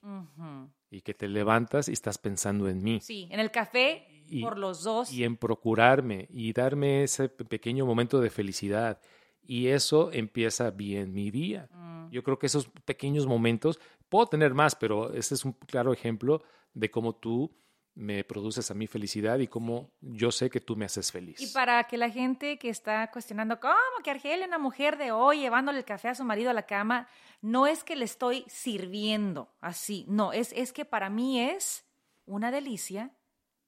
y 0.89 1.01
que 1.01 1.13
te 1.13 1.27
levantas 1.27 1.88
y 1.89 1.92
estás 1.94 2.18
pensando 2.18 2.68
en 2.69 2.81
mí 2.83 3.00
Sí, 3.01 3.27
en 3.31 3.39
el 3.39 3.51
café, 3.51 4.07
Y- 4.27 4.42
por 4.42 4.57
los 4.57 4.83
dos. 4.83 5.12
y 5.12 5.24
en 5.24 5.38
procurarme 5.38 6.27
y 6.31 6.51
darme 6.54 7.04
ese 7.04 7.30
pe- 7.30 7.45
pequeño 7.45 7.86
momento 7.86 8.19
de 8.22 8.30
felicidad. 8.31 9.00
Y 9.48 9.68
eso 9.68 10.12
empieza 10.12 10.72
bien 10.72 11.14
mi 11.14 11.32
día. 11.32 11.70
Mm. 11.72 12.10
Yo 12.12 12.24
creo 12.24 12.40
que 12.40 12.48
esos 12.48 12.68
pequeños 12.86 13.28
momentos, 13.28 13.80
puedo 14.10 14.28
tener 14.28 14.54
más, 14.54 14.76
pero 14.76 15.14
este 15.14 15.36
es 15.36 15.46
un 15.46 15.54
claro 15.54 15.94
ejemplo 15.94 16.44
de 16.74 16.92
cómo 16.92 17.16
tú 17.16 17.52
me 17.96 18.26
produces 18.26 18.70
a 18.70 18.74
mí 18.74 18.88
felicidad 18.88 19.40
y 19.40 19.48
cómo 19.48 19.92
yo 20.02 20.30
sé 20.30 20.50
que 20.50 20.60
tú 20.60 20.76
me 20.76 20.86
haces 20.86 21.12
feliz. 21.12 21.40
Y 21.40 21.48
para 21.48 21.82
que 21.86 21.98
la 21.98 22.10
gente 22.10 22.60
que 22.60 22.70
está 22.70 23.10
cuestionando, 23.10 23.60
¿cómo 23.60 23.76
que 24.04 24.12
Argelia, 24.12 24.46
una 24.46 24.58
mujer 24.58 24.98
de 24.98 25.14
hoy, 25.14 25.40
llevándole 25.40 25.80
el 25.80 25.86
café 25.86 26.10
a 26.10 26.16
su 26.16 26.26
marido 26.26 26.50
a 26.50 26.54
la 26.54 26.66
cama? 26.66 27.08
No 27.42 27.68
es 27.68 27.86
que 27.86 27.96
le 27.96 28.04
estoy 28.04 28.44
sirviendo 28.48 29.50
así, 29.62 30.06
no, 30.10 30.34
es, 30.34 30.52
es 30.54 30.74
que 30.74 30.84
para 30.84 31.10
mí 31.10 31.40
es 31.40 31.86
una 32.26 32.52
delicia 32.52 33.12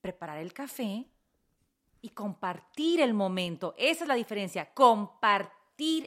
preparar 0.01 0.39
el 0.39 0.53
café 0.53 1.07
y 2.01 2.09
compartir 2.09 2.99
el 2.99 3.13
momento. 3.13 3.75
Esa 3.77 4.03
es 4.03 4.07
la 4.09 4.15
diferencia, 4.15 4.73
compartir 4.73 5.56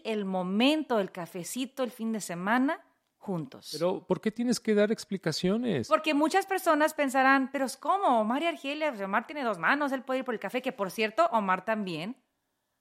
el 0.04 0.24
momento 0.24 0.96
del 0.96 1.12
cafecito 1.12 1.82
el 1.82 1.90
fin 1.90 2.12
de 2.12 2.20
semana 2.20 2.80
juntos. 3.18 3.68
Pero, 3.72 4.04
¿por 4.06 4.20
qué 4.20 4.32
tienes 4.32 4.58
que 4.58 4.74
dar 4.74 4.90
explicaciones? 4.90 5.88
Porque 5.88 6.14
muchas 6.14 6.46
personas 6.46 6.94
pensarán, 6.94 7.50
pero 7.52 7.66
es 7.66 7.76
como 7.76 8.20
Omar 8.20 8.42
y 8.42 8.46
Argelia, 8.46 8.90
pues, 8.90 9.02
Omar 9.02 9.26
tiene 9.26 9.44
dos 9.44 9.58
manos, 9.58 9.92
él 9.92 10.02
puede 10.02 10.20
ir 10.20 10.24
por 10.24 10.34
el 10.34 10.40
café, 10.40 10.62
que 10.62 10.72
por 10.72 10.90
cierto, 10.90 11.26
Omar 11.32 11.64
también 11.64 12.16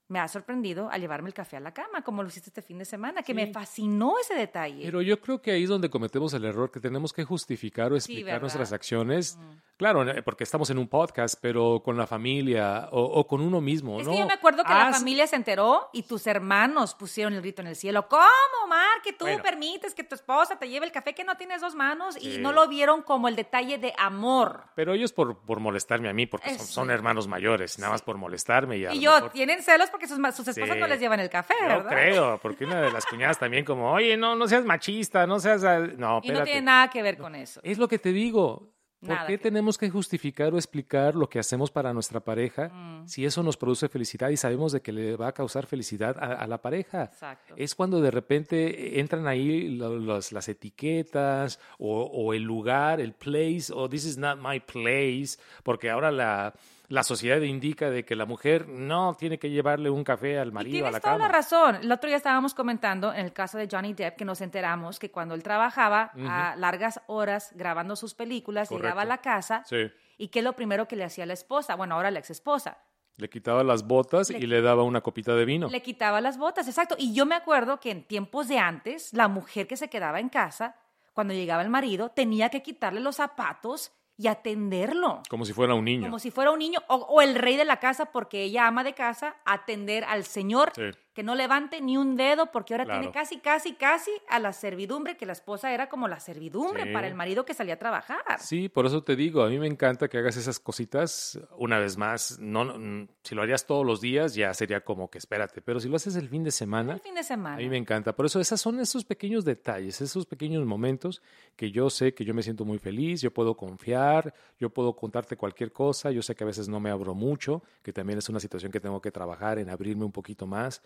me 0.09 0.19
ha 0.19 0.27
sorprendido 0.27 0.89
al 0.91 0.99
llevarme 1.01 1.29
el 1.29 1.33
café 1.33 1.55
a 1.57 1.59
la 1.59 1.73
cama, 1.73 2.03
como 2.03 2.21
lo 2.23 2.29
hiciste 2.29 2.49
este 2.49 2.61
fin 2.61 2.77
de 2.79 2.85
semana, 2.85 3.21
que 3.23 3.33
me 3.33 3.47
fascinó 3.53 4.15
ese 4.19 4.33
detalle. 4.35 4.83
Pero 4.83 5.01
yo 5.01 5.21
creo 5.21 5.41
que 5.41 5.51
ahí 5.51 5.63
es 5.63 5.69
donde 5.69 5.89
cometemos 5.89 6.33
el 6.33 6.43
error, 6.45 6.71
que 6.71 6.79
tenemos 6.79 7.13
que 7.13 7.23
justificar 7.23 7.91
o 7.93 7.95
explicar 7.95 8.41
nuestras 8.41 8.73
acciones. 8.73 9.37
Mm. 9.39 9.57
Claro, 9.77 10.09
eh, 10.09 10.21
porque 10.23 10.43
estamos 10.43 10.69
en 10.71 10.77
un 10.77 10.87
podcast, 10.89 11.35
pero 11.41 11.81
con 11.85 11.95
la 11.95 12.05
familia 12.05 12.89
o, 12.91 13.01
o 13.01 13.25
con 13.27 13.39
uno 13.39 13.61
mismo, 13.61 13.99
es 14.01 14.05
¿no? 14.07 14.11
que 14.13 14.19
yo 14.19 14.25
me 14.27 14.33
acuerdo 14.33 14.63
que 14.65 14.73
la 14.73 14.89
Haz- 14.89 14.97
familia 14.97 15.25
se 15.25 15.37
enteró 15.37 15.89
y 15.93 16.03
tus 16.03 16.27
hermanos 16.27 16.95
pusieron 16.95 17.33
el 17.33 17.41
grito 17.41 17.61
en 17.61 17.67
el 17.69 17.75
cielo. 17.77 18.07
¿Cómo, 18.09 18.25
Omar, 18.65 19.01
que 19.03 19.13
tú 19.13 19.25
Bueno. 19.25 19.41
permites 19.41 19.93
que 19.95 20.03
tu 20.03 20.15
esposa 20.15 20.57
te 20.59 20.67
lleve 20.67 20.85
el 20.85 20.91
café 20.91 21.13
que 21.15 21.23
no 21.23 21.37
tienes 21.37 21.61
dos 21.61 21.75
manos? 21.75 22.17
Y 22.21 22.39
no 22.39 22.51
lo 22.51 22.67
vieron 22.67 23.03
como 23.03 23.27
el 23.29 23.35
detalle 23.37 23.77
de 23.77 23.93
amor. 23.97 24.63
Pero 24.75 24.93
ellos 24.93 25.13
por, 25.13 25.37
por 25.39 25.59
molestarme 25.61 26.09
a 26.09 26.13
mí, 26.13 26.25
porque 26.25 26.57
son, 26.59 26.89
hermanos 26.91 27.27
mayores, 27.27 27.79
nada 27.79 27.93
más 27.93 28.01
por 28.01 28.17
molestarme. 28.17 28.77
Y, 28.79 28.85
a 28.85 28.93
Y 28.93 28.99
yo, 28.99 29.13
mejor- 29.13 29.29
tienen 29.31 29.61
celos 29.63 29.89
porque 29.89 29.98
sus, 30.07 30.19
ma- 30.19 30.31
sus 30.31 30.47
esposas 30.47 30.75
Sí. 30.75 30.79
no 30.81 30.87
les 30.87 30.99
llevan 30.99 31.19
el 31.19 31.29
café, 31.29 31.53
¿verdad? 31.61 31.89
creo, 31.89 32.39
porque 32.41 32.65
una 32.65 32.81
de 32.81 32.91
las 32.91 33.05
cuñadas 33.05 33.37
también 33.39 33.65
como, 33.65 33.91
oye, 33.91 34.15
no, 34.17 34.35
no 34.35 34.47
seas 34.47 34.65
machista, 34.65 35.25
no 35.27 35.39
seas... 35.39 35.61
No, 35.97 36.21
Y 36.23 36.31
no 36.31 36.43
tiene 36.43 36.61
nada 36.61 36.89
que 36.89 37.01
ver 37.01 37.17
con 37.17 37.35
eso. 37.35 37.59
Es 37.63 37.77
lo 37.77 37.87
que 37.87 37.99
te 37.99 38.11
digo. 38.11 38.73
¿Por 38.99 39.11
Nada 39.11 39.27
qué 39.27 39.37
que- 39.37 39.43
tenemos 39.43 39.77
que 39.77 39.89
justificar 39.89 40.53
o 40.53 40.57
explicar 40.57 41.15
lo 41.15 41.29
que 41.29 41.39
hacemos 41.39 41.71
para 41.71 41.93
nuestra 41.93 42.19
pareja 42.19 42.67
Mm. 42.67 43.07
si 43.07 43.23
eso 43.25 43.41
nos 43.43 43.55
produce 43.55 43.87
felicidad 43.87 44.27
y 44.27 44.35
sabemos 44.35 44.73
de 44.73 44.81
que 44.81 44.91
le 44.91 45.15
va 45.15 45.29
a 45.29 45.31
causar 45.31 45.65
felicidad 45.67 46.17
a, 46.21 46.33
a 46.33 46.47
la 46.47 46.57
pareja? 46.61 47.03
Exacto. 47.05 47.53
Es 47.55 47.75
cuando 47.75 48.01
de 48.01 48.11
repente 48.11 48.99
entran 48.99 49.25
ahí 49.25 49.69
lo- 49.69 49.97
los- 49.97 50.33
las 50.33 50.49
etiquetas 50.49 51.61
o, 51.77 52.01
o 52.03 52.33
el 52.33 52.43
lugar, 52.43 52.99
el 52.99 53.13
place, 53.13 53.71
o 53.73 53.87
this 53.89 54.05
is 54.05 54.17
not 54.17 54.37
my 54.39 54.59
place, 54.59 55.37
porque 55.63 55.89
ahora 55.89 56.11
la, 56.11 56.53
la 56.89 57.03
sociedad 57.03 57.39
indica 57.41 57.89
de 57.89 58.03
que 58.03 58.15
la 58.15 58.25
mujer 58.25 58.67
no 58.67 59.13
tiene 59.13 59.37
que 59.39 59.49
llevarle 59.49 59.89
un 59.89 60.03
café 60.03 60.37
al 60.39 60.49
Y 60.49 60.51
marido 60.51 60.77
a 60.87 60.89
tienes 60.89 60.93
la 60.93 60.99
toda 60.99 61.13
cama. 61.13 61.25
la 61.27 61.31
razón. 61.31 61.75
El 61.75 61.91
otro 61.91 62.07
día 62.07 62.17
estábamos 62.17 62.53
comentando 62.53 63.13
en 63.13 63.19
el 63.25 63.31
caso 63.33 63.57
de 63.57 63.67
Johnny 63.71 63.93
Depp 63.93 64.17
que 64.17 64.25
nos 64.25 64.41
enteramos 64.41 64.99
que 64.99 65.11
cuando 65.11 65.35
él 65.35 65.43
trabajaba 65.43 66.11
a 66.27 66.55
largas 66.57 66.99
horas 67.07 67.51
grabando 67.55 67.95
sus 67.95 68.13
películas, 68.15 68.69
llegaba 68.69 69.03
a 69.03 69.05
Correcto. 69.05 69.09
la 69.09 69.17
casa 69.21 69.63
Sí. 69.65 69.91
y 70.17 70.27
qué 70.29 70.39
es 70.39 70.45
lo 70.45 70.53
primero 70.53 70.87
que 70.87 70.95
le 70.95 71.03
hacía 71.05 71.23
a 71.25 71.27
la 71.27 71.33
esposa, 71.33 71.75
bueno, 71.75 71.95
ahora 71.95 72.11
la 72.11 72.19
ex 72.19 72.31
esposa, 72.31 72.77
Le 73.17 73.29
quitaba 73.29 73.63
las 73.65 73.85
botas 73.85 74.29
Le- 74.29 74.37
y 74.39 74.47
le 74.47 74.61
daba 74.61 74.81
una 74.83 75.01
copita 75.01 75.35
de 75.35 75.43
vino. 75.45 75.67
le 75.67 75.81
quitaba 75.81 76.21
las 76.21 76.37
botas, 76.37 76.67
exacto. 76.69 76.95
Y 76.97 77.13
yo 77.13 77.25
me 77.25 77.35
acuerdo 77.35 77.79
que 77.79 77.91
en 77.91 78.03
tiempos 78.05 78.47
de 78.47 78.57
antes, 78.59 79.13
la 79.13 79.27
mujer 79.27 79.67
que 79.67 79.75
se 79.77 79.89
quedaba 79.89 80.21
en 80.21 80.29
casa, 80.29 80.75
cuando 81.13 81.33
llegaba 81.33 81.61
el 81.61 81.69
marido, 81.69 82.09
tenía 82.09 82.47
que 82.49 82.61
quitarle 82.63 83.01
los 83.01 83.17
zapatos 83.17 83.91
y 84.19 84.27
atenderlo. 84.27 85.23
Como 85.29 85.45
si 85.45 85.53
fuera 85.53 85.73
un 85.75 85.85
niño. 85.85 86.03
Como 86.03 86.19
si 86.19 86.29
fuera 86.29 86.51
un 86.51 86.59
niño 86.59 86.79
o, 86.89 86.95
o 86.95 87.21
el 87.21 87.35
rey 87.35 87.55
de 87.55 87.63
la 87.63 87.77
casa, 87.77 88.07
porque 88.07 88.43
ella 88.43 88.67
ama 88.67 88.83
de 88.83 88.93
casa, 88.93 89.37
atender 89.45 90.03
al 90.03 90.25
señor 90.25 90.73
Sí. 90.75 90.81
Que 91.19 91.23
no 91.23 91.35
levante 91.35 91.81
ni 91.81 91.97
un 91.97 92.15
dedo, 92.15 92.45
porque 92.49 92.73
ahora 92.73 92.85
Claro. 92.85 93.01
tiene 93.01 93.13
casi, 93.13 93.39
casi, 93.39 93.73
casi 93.73 94.09
a 94.29 94.39
la 94.39 94.53
servidumbre, 94.53 95.17
que 95.17 95.25
la 95.25 95.33
esposa 95.33 95.73
era 95.73 95.89
como 95.89 96.07
la 96.07 96.17
servidumbre 96.21 96.83
Sí. 96.85 96.93
para 96.93 97.07
el 97.07 97.13
marido 97.13 97.43
que 97.43 97.53
salía 97.53 97.73
a 97.73 97.77
trabajar. 97.77 98.39
Sí, 98.39 98.69
por 98.69 98.85
eso 98.85 99.03
te 99.03 99.17
digo, 99.17 99.43
a 99.43 99.49
mí 99.49 99.59
me 99.59 99.67
encanta 99.67 100.07
que 100.07 100.17
hagas 100.17 100.37
esas 100.37 100.59
cositas 100.61 101.37
una 101.57 101.77
vez 101.77 101.97
más. 101.97 102.39
No, 102.39 102.63
no, 102.63 103.07
si 103.21 103.35
lo 103.35 103.41
harías 103.41 103.65
todos 103.65 103.85
los 103.85 103.99
días 103.99 104.33
ya 104.33 104.53
sería 104.53 104.79
como 104.79 105.09
que 105.09 105.17
espérate, 105.17 105.61
pero 105.61 105.81
si 105.81 105.89
lo 105.89 105.97
haces 105.97 106.15
el 106.15 106.29
fin 106.29 106.45
de 106.45 106.51
semana, 106.51 106.93
El 106.93 107.01
fin 107.01 107.15
de 107.15 107.23
semana. 107.23 107.55
a 107.55 107.59
mí 107.59 107.67
me 107.67 107.75
encanta. 107.75 108.15
Por 108.15 108.25
eso 108.25 108.39
esos 108.39 108.61
son 108.61 108.79
esos 108.79 109.03
pequeños 109.03 109.43
detalles, 109.43 109.99
esos 109.99 110.25
pequeños 110.25 110.65
momentos 110.65 111.21
que 111.57 111.69
yo 111.69 111.89
sé 111.89 112.13
que 112.13 112.23
yo 112.23 112.33
me 112.33 112.43
siento 112.43 112.63
muy 112.63 112.79
feliz, 112.79 113.19
yo 113.21 113.31
puedo 113.33 113.57
confiar, 113.57 114.33
yo 114.57 114.69
puedo 114.69 114.95
contarte 114.95 115.35
cualquier 115.35 115.73
cosa, 115.73 116.11
yo 116.11 116.21
sé 116.21 116.33
que 116.33 116.45
a 116.45 116.47
veces 116.47 116.69
no 116.69 116.79
me 116.79 116.89
abro 116.91 117.13
mucho, 117.13 117.61
que 117.83 117.91
también 117.91 118.19
es 118.19 118.29
una 118.29 118.39
situación 118.39 118.71
que 118.71 118.79
tengo 118.79 119.01
que 119.01 119.11
trabajar 119.11 119.59
en 119.59 119.69
abrirme 119.69 120.05
un 120.05 120.13
poquito 120.13 120.47
más 120.47 120.81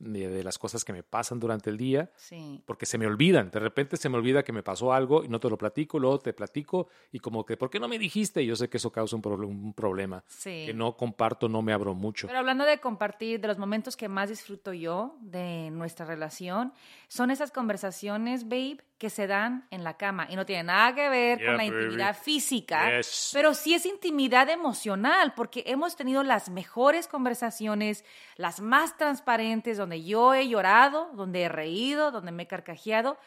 de, 0.00 0.28
de 0.28 0.44
las 0.44 0.58
cosas 0.58 0.84
que 0.84 0.92
me 0.92 1.02
pasan 1.02 1.40
durante 1.40 1.70
el 1.70 1.76
día 1.76 2.10
Sí. 2.16 2.62
porque 2.66 2.86
se 2.86 2.98
me 2.98 3.06
olvidan. 3.06 3.50
De 3.50 3.58
repente 3.58 3.96
se 3.96 4.08
me 4.08 4.16
olvida 4.16 4.42
que 4.44 4.52
me 4.52 4.62
pasó 4.62 4.92
algo 4.92 5.24
y 5.24 5.28
no 5.28 5.40
te 5.40 5.48
lo 5.50 5.58
platico, 5.58 5.98
luego 5.98 6.18
te 6.20 6.32
platico 6.32 6.88
y 7.12 7.18
como 7.18 7.44
que, 7.44 7.56
¿por 7.56 7.70
qué 7.70 7.80
no 7.80 7.88
me 7.88 7.98
dijiste? 7.98 8.42
Y 8.42 8.46
yo 8.46 8.56
sé 8.56 8.68
que 8.68 8.76
eso 8.76 8.90
causa 8.92 9.16
un, 9.16 9.22
un 9.44 9.74
problema. 9.74 10.22
Sí. 10.26 10.64
Que 10.66 10.74
no 10.74 10.96
comparto, 10.96 11.48
no 11.48 11.62
me 11.62 11.72
abro 11.72 11.94
mucho. 11.94 12.26
Pero 12.26 12.38
hablando 12.38 12.64
de 12.64 12.78
compartir, 12.78 13.40
de 13.40 13.48
los 13.48 13.58
momentos 13.58 13.96
que 13.96 14.08
más 14.08 14.28
disfruto 14.28 14.72
yo 14.72 15.16
de 15.20 15.70
nuestra 15.70 16.06
relación, 16.06 16.72
son 17.08 17.30
esas 17.30 17.50
conversaciones, 17.50 18.44
babe, 18.48 18.78
que 18.98 19.10
se 19.10 19.26
dan 19.28 19.66
en 19.70 19.84
la 19.84 19.96
cama 19.96 20.26
y 20.28 20.34
no 20.36 20.44
tienen 20.44 20.66
nada 20.66 20.92
que 20.94 21.08
ver 21.08 21.38
Yeah, 21.38 21.46
con 21.48 21.56
la 21.56 21.64
baby. 21.70 21.76
intimidad 21.84 22.16
física, 22.16 22.96
Yes. 22.98 23.30
pero 23.32 23.54
sí 23.54 23.72
es 23.74 23.86
intimidad 23.86 24.48
emocional, 24.50 25.34
porque 25.34 25.62
hemos 25.66 25.94
tenido 25.94 26.22
las 26.24 26.50
mejores 26.50 27.06
conversaciones, 27.06 28.04
las 28.36 28.60
más 28.60 28.96
transparentes, 28.96 29.76
donde 29.78 30.02
yo 30.02 30.34
he 30.34 30.48
llorado, 30.48 31.10
donde 31.14 31.42
he 31.42 31.48
reído, 31.48 32.10
donde 32.10 32.32
me 32.32 32.42
he 32.42 32.46
carcajeado, 32.48 33.18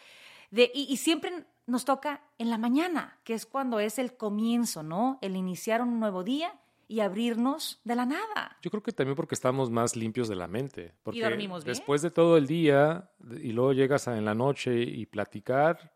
de, 0.50 0.70
y, 0.74 0.84
y 0.92 0.98
siempre 0.98 1.46
nos 1.68 1.86
toca 1.86 2.20
en 2.38 2.50
la 2.50 2.58
mañana, 2.58 3.18
que 3.24 3.34
es 3.34 3.46
cuando 3.46 3.80
es 3.80 3.98
el 3.98 4.18
comienzo, 4.18 4.84
¿no? 4.84 5.18
El 5.22 5.38
iniciar 5.38 5.82
un 5.82 6.00
nuevo 6.02 6.24
día 6.24 6.54
y 6.92 7.00
abrirnos 7.00 7.80
de 7.86 7.96
la 7.96 8.06
nada. 8.06 8.58
Yo 8.62 8.70
creo 8.70 8.84
que 8.84 8.92
también 8.92 9.16
porque 9.16 9.34
estamos 9.36 9.70
más 9.70 9.96
limpios 9.96 10.28
de 10.28 10.36
la 10.36 10.48
mente. 10.48 10.94
Porque 11.04 11.22
dormimos 11.24 11.64
bien. 11.64 11.72
después 11.76 12.02
de 12.02 12.12
todo 12.12 12.36
el 12.38 12.48
día 12.48 13.10
y 13.42 13.54
luego 13.54 13.72
llegas 13.72 14.08
a- 14.10 14.18
en 14.18 14.26
la 14.26 14.36
noche 14.36 14.74
y 14.82 15.06
platicar, 15.06 15.94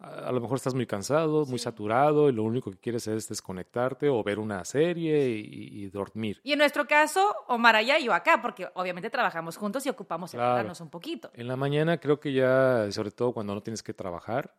a, 0.00 0.28
a 0.28 0.32
lo 0.32 0.40
mejor 0.40 0.56
estás 0.56 0.74
muy 0.74 0.86
cansado, 0.86 1.46
muy 1.46 1.60
saturado 1.60 2.28
y 2.28 2.32
lo 2.32 2.42
único 2.42 2.70
que 2.72 2.78
quieres 2.78 3.06
es 3.06 3.28
desconectarte 3.28 4.08
o 4.08 4.24
ver 4.24 4.40
una 4.40 4.64
serie 4.64 5.28
y, 5.28 5.84
y 5.84 5.88
dormir. 5.88 6.40
Y 6.42 6.50
en 6.52 6.58
nuestro 6.58 6.84
caso, 6.88 7.32
Omar 7.46 7.76
allá 7.76 7.96
y 8.00 8.06
yo 8.06 8.12
acá, 8.12 8.42
porque 8.42 8.66
obviamente 8.74 9.10
trabajamos 9.10 9.56
juntos 9.56 9.86
y 9.86 9.88
ocupamos 9.88 10.32
Claro. 10.32 10.46
separarnos 10.48 10.80
un 10.80 10.90
poquito. 10.90 11.30
En 11.34 11.46
la 11.46 11.54
mañana 11.56 11.98
creo 12.00 12.18
que 12.18 12.32
ya, 12.32 12.90
sobre 12.90 13.12
todo 13.12 13.32
cuando 13.32 13.54
no 13.54 13.62
tienes 13.62 13.84
que 13.84 13.94
trabajar, 13.94 14.52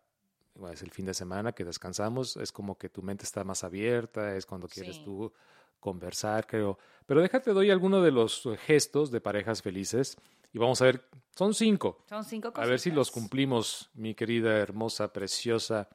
bueno, 0.55 0.73
es 0.73 0.81
el 0.81 0.91
fin 0.91 1.05
de 1.05 1.13
semana 1.13 1.51
que 1.51 1.63
descansamos, 1.65 2.37
es 2.37 2.51
como 2.51 2.77
que 2.77 2.89
tu 2.89 3.01
mente 3.01 3.23
está 3.23 3.43
más 3.43 3.63
abierta, 3.63 4.35
es 4.35 4.45
cuando 4.45 4.67
quieres 4.67 4.95
Sí. 4.97 5.03
tú 5.03 5.31
conversar, 5.79 6.47
creo. 6.47 6.79
Pero 7.05 7.21
déjate, 7.21 7.51
doy 7.51 7.69
alguno 7.69 8.01
de 8.01 8.11
los 8.11 8.45
eh, 8.47 8.57
gestos 8.57 9.11
de 9.11 9.21
parejas 9.21 9.61
felices 9.61 10.17
y 10.53 10.57
vamos 10.57 10.81
a 10.81 10.85
ver, 10.85 11.07
son 11.35 11.53
cinco. 11.53 12.03
Son 12.09 12.23
cinco 12.23 12.47
A 12.47 12.53
cosas. 12.53 12.69
ver 12.69 12.79
si 12.79 12.89
los 12.91 13.11
cumplimos, 13.11 13.89
mi 13.93 14.15
querida, 14.15 14.57
hermosa, 14.57 15.11
preciosa. 15.13 15.89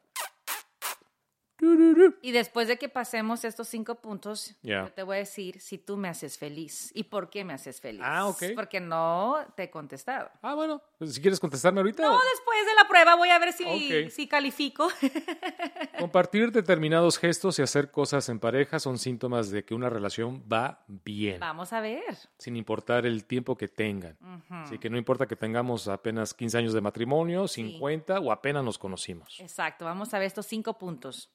Y 2.22 2.32
después 2.32 2.68
de 2.68 2.76
que 2.78 2.88
pasemos 2.88 3.44
estos 3.44 3.68
cinco 3.68 3.96
puntos, 3.96 4.54
yo 4.62 4.90
te 4.92 5.02
voy 5.02 5.16
a 5.16 5.18
decir 5.20 5.60
si 5.60 5.78
tú 5.78 5.96
me 5.96 6.08
haces 6.08 6.38
feliz 6.38 6.90
y 6.94 7.04
por 7.04 7.30
qué 7.30 7.44
me 7.44 7.52
haces 7.52 7.80
feliz. 7.80 8.02
Ah, 8.04 8.26
ok. 8.26 8.42
Porque 8.54 8.80
no 8.80 9.36
te 9.54 9.64
he 9.64 9.70
contestado. 9.70 10.30
Ah, 10.42 10.54
bueno, 10.54 10.82
pues 10.98 11.14
si 11.14 11.20
quieres 11.20 11.40
contestarme 11.40 11.80
ahorita. 11.80 12.02
No, 12.02 12.12
después 12.12 12.66
de 12.66 12.74
la 12.74 12.88
prueba 12.88 13.14
voy 13.16 13.30
a 13.30 13.38
ver 13.38 13.52
si, 13.52 14.10
si 14.10 14.28
califico. 14.28 14.88
Compartir 15.98 16.52
determinados 16.52 17.18
gestos 17.18 17.58
y 17.58 17.62
hacer 17.62 17.90
cosas 17.90 18.28
en 18.28 18.38
pareja 18.38 18.78
son 18.78 18.98
síntomas 18.98 19.50
de 19.50 19.64
que 19.64 19.74
una 19.74 19.90
relación 19.90 20.44
va 20.50 20.84
bien. 20.86 21.40
Vamos 21.40 21.72
a 21.72 21.80
ver. 21.80 22.16
sin 22.38 22.56
importar 22.56 23.06
el 23.06 23.24
tiempo 23.24 23.56
que 23.56 23.68
tengan. 23.68 24.16
Así 24.48 24.78
que 24.78 24.90
no 24.90 24.96
importa 24.96 25.26
que 25.26 25.36
tengamos 25.36 25.88
apenas 25.88 26.34
15 26.34 26.58
años 26.58 26.72
de 26.72 26.80
matrimonio, 26.80 27.48
50 27.48 28.20
o 28.20 28.32
apenas 28.32 28.64
nos 28.64 28.78
conocimos. 28.78 29.38
Exacto, 29.40 29.84
vamos 29.84 30.12
a 30.14 30.18
ver 30.18 30.26
estos 30.26 30.46
cinco 30.46 30.78
puntos. 30.78 31.30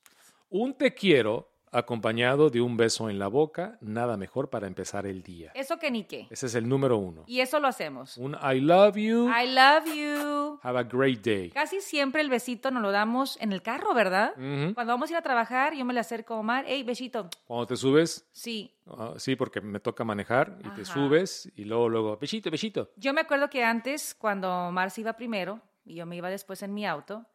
Un 0.50 0.74
te 0.74 0.94
quiero 0.94 1.50
acompañado 1.72 2.50
de 2.50 2.62
un 2.62 2.78
beso 2.78 3.10
en 3.10 3.20
la 3.20 3.28
boca, 3.28 3.78
nada 3.82 4.16
mejor 4.16 4.50
para 4.50 4.66
empezar 4.66 5.06
el 5.06 5.22
día. 5.24 5.52
Eso 5.56 5.78
que 5.78 5.92
ni 5.92 6.06
qué. 6.06 6.26
Ese 6.30 6.46
es 6.46 6.56
el 6.56 6.70
número 6.70 6.98
uno. 6.98 7.24
Y 7.28 7.42
eso 7.42 7.60
lo 7.60 7.68
hacemos. 7.68 8.16
Un 8.18 8.34
I 8.36 8.62
love 8.62 8.96
you, 8.96 9.28
I 9.30 9.46
love 9.54 9.86
you. 9.94 10.60
have 10.64 10.80
a 10.80 10.84
great 10.84 11.22
day. 11.22 11.50
Casi 11.50 11.82
siempre 11.82 12.22
el 12.22 12.30
besito 12.30 12.72
nos 12.72 12.82
lo 12.82 12.92
damos 12.92 13.38
en 13.42 13.52
el 13.52 13.62
carro, 13.62 13.94
¿verdad? 13.94 14.32
Cuando 14.36 14.94
vamos 14.94 15.10
a 15.10 15.14
ir 15.14 15.18
a 15.18 15.22
trabajar, 15.22 15.74
yo 15.74 15.84
me 15.84 15.94
le 15.94 16.00
acerco 16.00 16.36
a 16.36 16.38
Omar, 16.38 16.64
hey, 16.66 16.82
besito. 16.84 17.30
Cuando 17.46 17.68
te 17.68 17.76
subes, 17.76 18.26
Sí. 18.32 18.72
ah, 18.88 19.16
sí, 19.18 19.36
porque 19.36 19.60
me 19.60 19.82
toca 19.82 20.06
manejar 20.06 20.58
y 20.64 20.70
te 20.70 20.86
subes 20.86 21.52
y 21.58 21.66
luego, 21.66 21.90
luego, 21.90 22.16
besito, 22.18 22.50
besito. 22.50 22.90
Yo 22.96 23.12
me 23.14 23.20
acuerdo 23.20 23.50
que 23.50 23.66
antes, 23.66 24.16
cuando 24.16 24.50
Omar 24.70 24.92
se 24.92 25.02
iba 25.02 25.12
primero 25.14 25.60
y 25.84 25.96
yo 25.96 26.06
me 26.06 26.16
iba 26.16 26.30
después 26.30 26.64
en 26.64 26.74
mi 26.74 26.86
auto, 26.86 27.26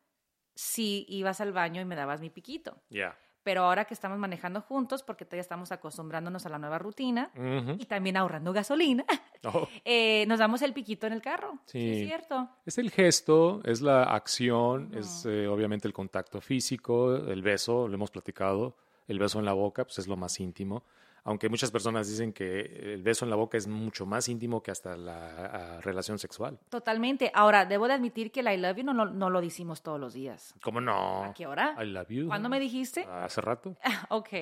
sí 0.54 1.06
ibas 1.08 1.40
al 1.40 1.52
baño 1.52 1.80
y 1.80 1.84
me 1.84 1.96
dabas 1.96 2.20
mi 2.20 2.30
piquito. 2.30 2.76
Ya. 2.90 3.16
Pero 3.42 3.62
ahora 3.64 3.86
que 3.86 3.94
estamos 3.94 4.18
manejando 4.18 4.60
juntos, 4.60 5.02
porque 5.02 5.24
todavía 5.24 5.40
estamos 5.40 5.72
acostumbrándonos 5.72 6.44
a 6.44 6.50
la 6.50 6.58
nueva 6.58 6.78
rutina 6.78 7.30
y 7.78 7.86
también 7.86 8.16
ahorrando 8.18 8.52
gasolina, 8.52 9.04
Oh. 9.44 9.66
eh, 9.86 10.26
nos 10.26 10.38
damos 10.38 10.60
el 10.60 10.74
piquito 10.74 11.06
en 11.06 11.14
el 11.14 11.22
carro. 11.22 11.58
Sí. 11.64 11.92
es 12.02 12.06
cierto. 12.06 12.50
Es 12.66 12.76
el 12.76 12.90
gesto, 12.90 13.62
es 13.64 13.80
la 13.80 14.02
acción, 14.02 14.90
es 14.94 15.24
eh, 15.24 15.48
obviamente 15.48 15.88
el 15.88 15.94
contacto 15.94 16.42
físico, 16.42 17.16
el 17.16 17.40
beso, 17.40 17.88
lo 17.88 17.94
hemos 17.94 18.10
platicado, 18.10 18.76
el 19.08 19.18
beso 19.18 19.38
en 19.38 19.46
la 19.46 19.54
boca, 19.54 19.84
pues 19.84 19.98
es 19.98 20.06
lo 20.06 20.18
más 20.18 20.38
íntimo. 20.40 20.84
Aunque 21.24 21.48
muchas 21.48 21.70
personas 21.70 22.08
dicen 22.08 22.32
que 22.32 22.60
el 22.94 23.02
beso 23.02 23.24
en 23.24 23.30
la 23.30 23.36
boca 23.36 23.58
es 23.58 23.66
mucho 23.66 24.06
más 24.06 24.28
íntimo 24.28 24.62
que 24.62 24.70
hasta 24.70 24.96
la 24.96 25.76
ah, 25.76 25.80
relación 25.82 26.18
sexual. 26.18 26.58
Totalmente. 26.68 27.30
Ahora, 27.34 27.66
debo 27.66 27.86
de 27.88 27.94
admitir 27.94 28.32
que 28.32 28.40
el 28.40 28.48
I 28.48 28.56
love 28.56 28.78
you 28.78 28.84
no, 28.84 28.94
lo- 28.94 29.10
no 29.10 29.30
lo 29.30 29.40
decimos 29.40 29.82
todos 29.82 30.00
los 30.00 30.14
días. 30.14 30.54
¿Cómo 30.62 30.80
no? 30.80 31.24
¿A 31.24 31.34
qué 31.34 31.46
hora? 31.46 31.76
I 31.80 31.86
love 31.86 32.08
you. 32.08 32.28
¿Cuándo 32.28 32.48
me 32.48 32.58
dijiste? 32.58 33.04
Hace 33.04 33.40
rato. 33.40 33.76
ok. 34.08 34.28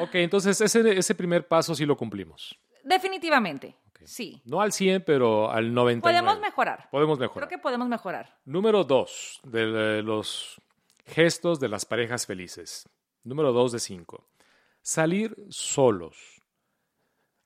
ok, 0.00 0.14
entonces 0.14 0.60
ese, 0.60 0.98
ese 0.98 1.14
primer 1.14 1.46
paso 1.46 1.74
sí 1.74 1.86
lo 1.86 1.96
cumplimos. 1.96 2.58
Definitivamente. 2.84 3.76
Sí. 4.04 4.42
No 4.44 4.60
al 4.60 4.72
100, 4.72 5.04
pero 5.04 5.50
al 5.50 5.72
99. 5.72 6.02
Podemos 6.26 6.40
mejorar. 6.40 6.88
Podemos 6.90 7.18
mejorar. 7.18 7.48
Creo 7.48 7.58
que 7.58 7.62
podemos 7.62 7.88
mejorar. 7.88 8.36
Número 8.44 8.82
dos 8.82 9.40
de 9.44 10.02
los 10.02 10.60
gestos 11.06 11.60
de 11.60 11.68
las 11.68 11.84
parejas 11.84 12.26
felices. 12.26 12.88
Número 13.24 13.52
dos 13.52 13.70
de 13.70 13.78
cinco. 13.78 14.26
Salir 14.82 15.36
solos. 15.48 16.42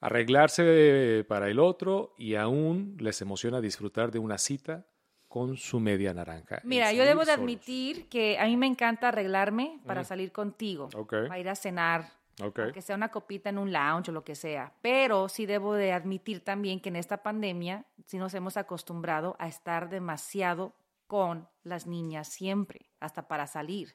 Arreglarse 0.00 1.24
para 1.28 1.48
el 1.48 1.58
otro 1.58 2.14
y 2.18 2.34
aún 2.34 2.96
les 3.00 3.20
emociona 3.22 3.60
disfrutar 3.60 4.10
de 4.10 4.18
una 4.18 4.38
cita 4.38 4.86
con 5.28 5.56
su 5.56 5.80
media 5.80 6.14
naranja. 6.14 6.60
Mira, 6.64 6.92
yo 6.92 7.04
debo 7.04 7.20
de 7.20 7.26
solos. 7.26 7.40
admitir 7.40 8.08
que 8.08 8.38
a 8.38 8.44
mí 8.46 8.56
me 8.56 8.66
encanta 8.66 9.08
arreglarme 9.08 9.80
para 9.86 10.04
salir 10.04 10.32
contigo, 10.32 10.88
Ok. 10.94 11.12
para 11.28 11.38
ir 11.38 11.48
a 11.48 11.54
cenar, 11.56 12.12
Ok. 12.42 12.58
aunque 12.60 12.82
sea 12.82 12.96
una 12.96 13.10
copita 13.10 13.50
en 13.50 13.58
un 13.58 13.72
lounge 13.72 14.10
o 14.10 14.14
lo 14.14 14.22
que 14.24 14.34
sea. 14.34 14.72
Pero 14.82 15.28
sí 15.28 15.44
debo 15.46 15.74
de 15.74 15.92
admitir 15.92 16.40
también 16.44 16.80
que 16.80 16.90
en 16.90 16.96
esta 16.96 17.22
pandemia 17.22 17.86
sí 18.06 18.18
nos 18.18 18.32
hemos 18.34 18.56
acostumbrado 18.56 19.34
a 19.38 19.48
estar 19.48 19.88
demasiado 19.88 20.74
con 21.06 21.48
las 21.62 21.86
niñas 21.86 22.28
siempre, 22.28 22.90
hasta 23.00 23.28
para 23.28 23.46
salir. 23.46 23.94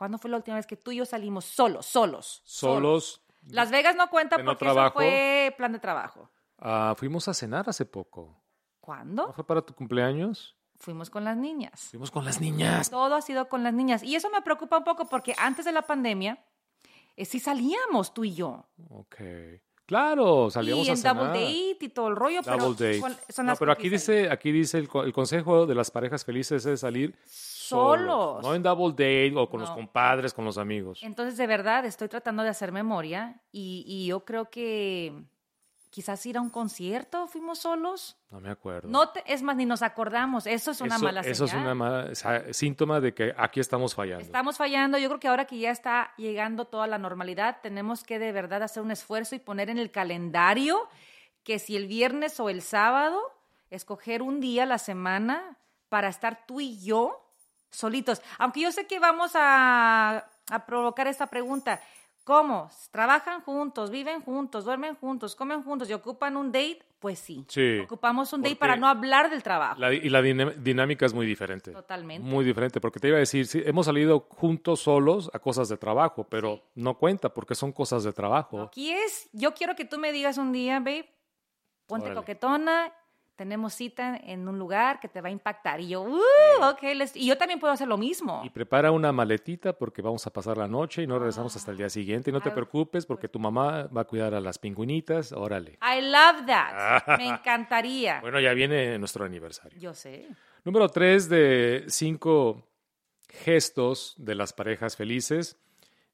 ¿Cuándo 0.00 0.16
fue 0.16 0.30
la 0.30 0.38
última 0.38 0.56
vez 0.56 0.66
que 0.66 0.78
tú 0.78 0.92
y 0.92 0.96
yo 0.96 1.04
salimos 1.04 1.44
solos, 1.44 1.84
solos? 1.84 2.40
Solos. 2.46 3.20
Las 3.48 3.70
Vegas 3.70 3.96
no 3.96 4.08
cuenta 4.08 4.38
¿De 4.38 4.42
no 4.42 4.52
porque 4.52 4.64
trabajo? 4.64 4.98
eso 4.98 5.10
fue 5.10 5.54
plan 5.58 5.72
de 5.72 5.78
trabajo. 5.78 6.30
Ah, 6.56 6.94
fuimos 6.96 7.28
a 7.28 7.34
cenar 7.34 7.68
hace 7.68 7.84
poco. 7.84 8.22
¿No 8.28 8.40
¿Cuándo? 8.80 9.32
fue 9.34 9.44
para 9.46 9.60
tu 9.60 9.74
cumpleaños? 9.74 10.56
Fuimos 10.78 11.10
con 11.10 11.24
las 11.24 11.36
niñas. 11.36 11.88
Fuimos 11.90 12.10
con 12.10 12.24
las 12.24 12.40
niñas. 12.40 12.88
Todo 12.88 13.14
ha 13.14 13.20
sido 13.20 13.50
con 13.50 13.62
las 13.62 13.74
niñas. 13.74 14.02
Y 14.02 14.16
eso 14.16 14.30
me 14.30 14.40
preocupa 14.40 14.78
un 14.78 14.84
poco 14.84 15.06
porque 15.06 15.34
antes 15.36 15.66
de 15.66 15.72
la 15.72 15.82
pandemia, 15.82 16.42
eh, 17.16 17.26
sí 17.26 17.38
salíamos 17.38 18.14
tú 18.14 18.24
y 18.24 18.32
yo. 18.34 18.70
Ok. 18.88 19.16
Claro, 19.90 20.48
salíamos 20.50 20.86
y 20.86 20.90
a 20.90 20.92
en 20.92 20.98
cenar. 20.98 21.16
double 21.16 21.30
date 21.40 21.78
y 21.84 21.88
todo 21.88 22.06
el 22.08 22.14
rollo, 22.16 22.42
Double 22.42 22.56
pero 22.58 22.70
date. 22.74 23.00
¿cuál- 23.00 23.16
son 23.28 23.46
No, 23.46 23.56
pero 23.56 23.72
aquí 23.72 23.88
dice, 23.88 24.30
aquí 24.30 24.52
dice 24.52 24.78
el, 24.78 24.88
el 25.04 25.12
consejo 25.12 25.66
de 25.66 25.74
las 25.74 25.90
parejas 25.90 26.24
felices 26.24 26.64
es 26.64 26.78
salir 26.78 27.12
Solos. 27.26 28.40
No 28.42 28.54
en 28.54 28.62
double 28.62 28.90
date 28.92 29.32
o 29.36 29.48
con 29.50 29.60
los 29.60 29.70
compadres, 29.70 30.32
con 30.32 30.44
los 30.44 30.58
amigos. 30.58 31.00
Entonces, 31.02 31.36
de 31.36 31.46
verdad, 31.48 31.84
estoy 31.84 32.06
tratando 32.08 32.42
de 32.44 32.48
hacer 32.50 32.70
memoria 32.72 33.40
y, 33.52 33.84
y 33.86 34.06
yo 34.06 34.24
creo 34.24 34.48
que 34.48 35.24
quizás 35.90 36.24
ir 36.24 36.36
a 36.38 36.40
un 36.40 36.50
concierto 36.50 37.26
fuimos 37.26 37.58
solos. 37.58 38.16
No 38.30 38.40
me 38.40 38.48
acuerdo. 38.50 38.88
No 38.88 39.08
te- 39.10 39.24
es 39.26 39.42
más, 39.42 39.56
ni 39.56 39.66
nos 39.66 39.82
acordamos. 39.82 40.46
Eso 40.46 40.70
es 40.70 40.80
una 40.80 40.94
eso, 40.96 41.04
mala 41.04 41.20
eso 41.22 41.44
es 41.44 41.50
señal. 41.50 41.66
una 41.66 41.74
mala, 41.74 42.12
síntoma 42.52 43.00
de 43.00 43.12
que 43.12 43.34
aquí 43.36 43.58
estamos 43.60 43.94
fallando. 43.94 44.24
Estamos 44.24 44.56
fallando. 44.56 44.98
Yo 44.98 45.08
creo 45.08 45.20
que 45.20 45.28
ahora 45.28 45.46
que 45.46 45.58
ya 45.58 45.70
está 45.72 46.12
llegando 46.16 46.64
toda 46.66 46.86
la 46.86 46.98
normalidad, 46.98 47.58
tenemos 47.62 48.04
que 48.04 48.18
de 48.20 48.30
verdad 48.32 48.62
hacer 48.62 48.82
un 48.82 48.90
esfuerzo 48.92 49.34
y 49.34 49.40
poner 49.40 49.68
en 49.68 49.78
el 49.78 49.90
calendario 49.90 50.88
que 51.42 51.58
si 51.58 51.76
el 51.76 51.86
viernes 51.88 52.38
o 52.38 52.48
el 52.50 52.62
sábado, 52.62 53.20
escoger 53.70 54.22
un 54.22 54.40
día 54.40 54.62
a 54.62 54.66
la 54.66 54.78
semana 54.78 55.56
para 55.88 56.08
estar 56.08 56.46
tú 56.46 56.60
y 56.60 56.78
yo 56.84 57.26
solitos. 57.70 58.22
Aunque 58.38 58.60
yo 58.60 58.70
sé 58.72 58.86
que 58.86 58.98
vamos 59.00 59.32
a, 59.34 60.28
a 60.50 60.66
provocar 60.66 61.06
esta 61.08 61.26
pregunta. 61.26 61.80
¿Cómo? 62.24 62.70
¿Trabajan 62.90 63.40
juntos, 63.42 63.90
viven 63.90 64.20
juntos, 64.22 64.64
duermen 64.64 64.94
juntos, 64.94 65.34
comen 65.34 65.62
juntos 65.62 65.88
y 65.90 65.92
ocupan 65.92 66.36
un 66.36 66.52
date? 66.52 66.80
Pues 66.98 67.18
sí. 67.18 67.44
Sí, 67.48 67.78
Ocupamos 67.78 68.30
un 68.34 68.42
date 68.42 68.56
para 68.56 68.76
no 68.76 68.86
hablar 68.86 69.30
del 69.30 69.42
trabajo. 69.42 69.80
La- 69.80 69.92
y 69.94 70.08
la 70.10 70.20
dinámica 70.20 71.06
es 71.06 71.14
muy 71.14 71.24
diferente. 71.26 71.72
Totalmente. 71.72 72.28
Muy 72.28 72.44
diferente, 72.44 72.78
porque 72.80 73.00
te 73.00 73.08
iba 73.08 73.16
a 73.16 73.20
decir, 73.20 73.46
sí, 73.46 73.62
hemos 73.64 73.86
salido 73.86 74.26
juntos 74.28 74.80
solos 74.80 75.30
a 75.32 75.38
cosas 75.38 75.70
de 75.70 75.78
trabajo, 75.78 76.24
pero 76.24 76.62
no 76.74 76.98
cuenta 76.98 77.32
porque 77.32 77.54
son 77.54 77.72
cosas 77.72 78.04
de 78.04 78.12
trabajo. 78.12 78.60
Aquí 78.60 78.92
es, 78.92 79.30
yo 79.32 79.54
quiero 79.54 79.74
que 79.74 79.86
tú 79.86 79.98
me 79.98 80.12
digas 80.12 80.36
un 80.36 80.52
día, 80.52 80.78
babe, 80.78 81.08
ponte 81.86 82.04
Órale. 82.06 82.20
coquetona, 82.20 82.92
tenemos 83.40 83.72
cita 83.72 84.18
en 84.22 84.46
un 84.46 84.58
lugar 84.58 85.00
que 85.00 85.08
te 85.08 85.22
va 85.22 85.28
a 85.28 85.30
impactar. 85.32 85.80
Y 85.80 85.88
yo, 85.88 86.02
uh, 86.02 86.18
ok, 86.72 86.82
let's- 86.94 87.12
y 87.16 87.26
yo 87.26 87.38
también 87.38 87.58
puedo 87.58 87.72
hacer 87.72 87.88
lo 87.88 87.96
mismo. 87.96 88.42
Y 88.44 88.50
prepara 88.50 88.90
una 88.92 89.12
maletita 89.12 89.72
porque 89.72 90.02
vamos 90.02 90.26
a 90.26 90.30
pasar 90.30 90.58
la 90.58 90.68
noche 90.68 91.02
y 91.02 91.06
no 91.06 91.18
regresamos 91.18 91.56
hasta 91.56 91.70
el 91.70 91.78
día 91.78 91.88
siguiente. 91.88 92.28
Y 92.28 92.34
no 92.34 92.42
te 92.42 92.50
Ah. 92.50 92.54
preocupes 92.54 93.06
porque 93.06 93.28
tu 93.28 93.38
mamá 93.38 93.84
va 93.86 94.02
a 94.02 94.04
cuidar 94.04 94.34
a 94.34 94.40
las 94.42 94.58
pingüinitas. 94.58 95.32
Órale. 95.32 95.78
I 95.80 96.02
love 96.02 96.44
that. 96.48 97.02
Me 97.18 97.28
encantaría. 97.28 98.20
Bueno, 98.20 98.38
ya 98.40 98.52
viene 98.52 98.98
nuestro 98.98 99.24
aniversario. 99.24 99.78
Yo 99.80 99.94
sé. 99.94 100.28
Número 100.64 100.90
tres 100.90 101.30
de 101.30 101.84
cinco 101.88 102.68
gestos 103.30 104.14
de 104.18 104.34
las 104.34 104.52
parejas 104.52 104.96
felices. 104.96 105.56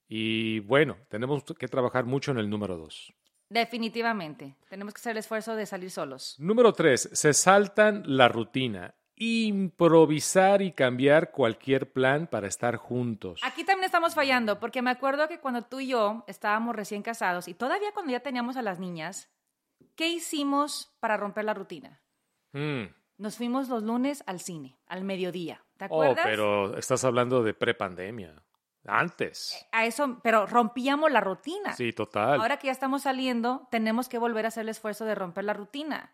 Y 0.09 0.61
bueno, 0.61 0.97
tenemos 1.09 1.43
que 1.59 1.67
trabajar 1.67 2.05
mucho 2.05 2.31
en 2.31 2.39
el 2.39 2.49
número 2.49 2.77
dos. 2.77 3.13
Definitivamente. 3.49 4.57
Tenemos 4.69 4.95
que 4.95 5.01
hacer 5.01 5.13
el 5.13 5.19
esfuerzo 5.19 5.55
de 5.57 5.67
salir 5.67 5.91
solos. 5.91 6.35
Número 6.39 6.73
tres, 6.73 7.09
se 7.13 7.33
saltan 7.33 8.03
la 8.07 8.29
rutina. 8.29 8.95
Improvisar 9.19 10.61
y 10.63 10.73
cambiar 10.73 11.31
cualquier 11.31 11.91
plan 11.93 12.27
para 12.27 12.49
estar 12.49 12.77
juntos. 12.77 13.41
Aquí 13.43 13.65
también 13.65 13.85
estamos 13.87 14.15
fallando, 14.15 14.61
porque 14.61 14.83
me 14.83 14.91
acuerdo 14.91 15.27
que 15.29 15.41
cuando 15.41 15.63
tú 15.63 15.81
y 15.81 15.89
yo 15.89 16.25
estábamos 16.27 16.77
recién 16.77 17.03
casados 17.03 17.49
y 17.49 17.55
todavía 17.55 17.93
cuando 17.95 18.13
ya 18.13 18.21
teníamos 18.21 18.57
a 18.57 18.63
las 18.63 18.79
niñas, 18.79 19.31
¿qué 19.95 20.09
hicimos 20.09 20.95
para 21.01 21.17
romper 21.17 21.45
la 21.45 21.55
rutina? 21.55 22.03
Mm. 22.53 22.85
Nos 23.19 23.37
fuimos 23.37 23.69
los 23.69 23.83
lunes 23.83 24.23
al 24.27 24.41
cine, 24.41 24.77
al 24.87 25.03
mediodía. 25.05 25.63
¿Te 25.79 25.87
Oh, 25.89 26.03
acuerdas? 26.03 26.25
pero 26.25 26.77
estás 26.77 27.03
hablando 27.05 27.43
de 27.43 27.55
prepandemia. 27.55 28.43
Antes. 28.87 29.67
A 29.73 29.87
eso, 29.87 30.19
pero 30.23 30.47
rompíamos 30.47 31.11
la 31.11 31.21
rutina. 31.21 31.75
Sí, 31.75 31.93
total. 31.93 32.41
Ahora 32.41 32.59
que 32.59 32.67
ya 32.67 32.73
estamos 32.73 33.03
saliendo, 33.03 33.67
tenemos 33.71 34.09
que 34.09 34.19
volver 34.19 34.45
a 34.45 34.49
hacer 34.49 34.63
el 34.63 34.69
esfuerzo 34.69 35.05
de 35.05 35.15
romper 35.15 35.45
la 35.45 35.53
rutina. 35.53 36.13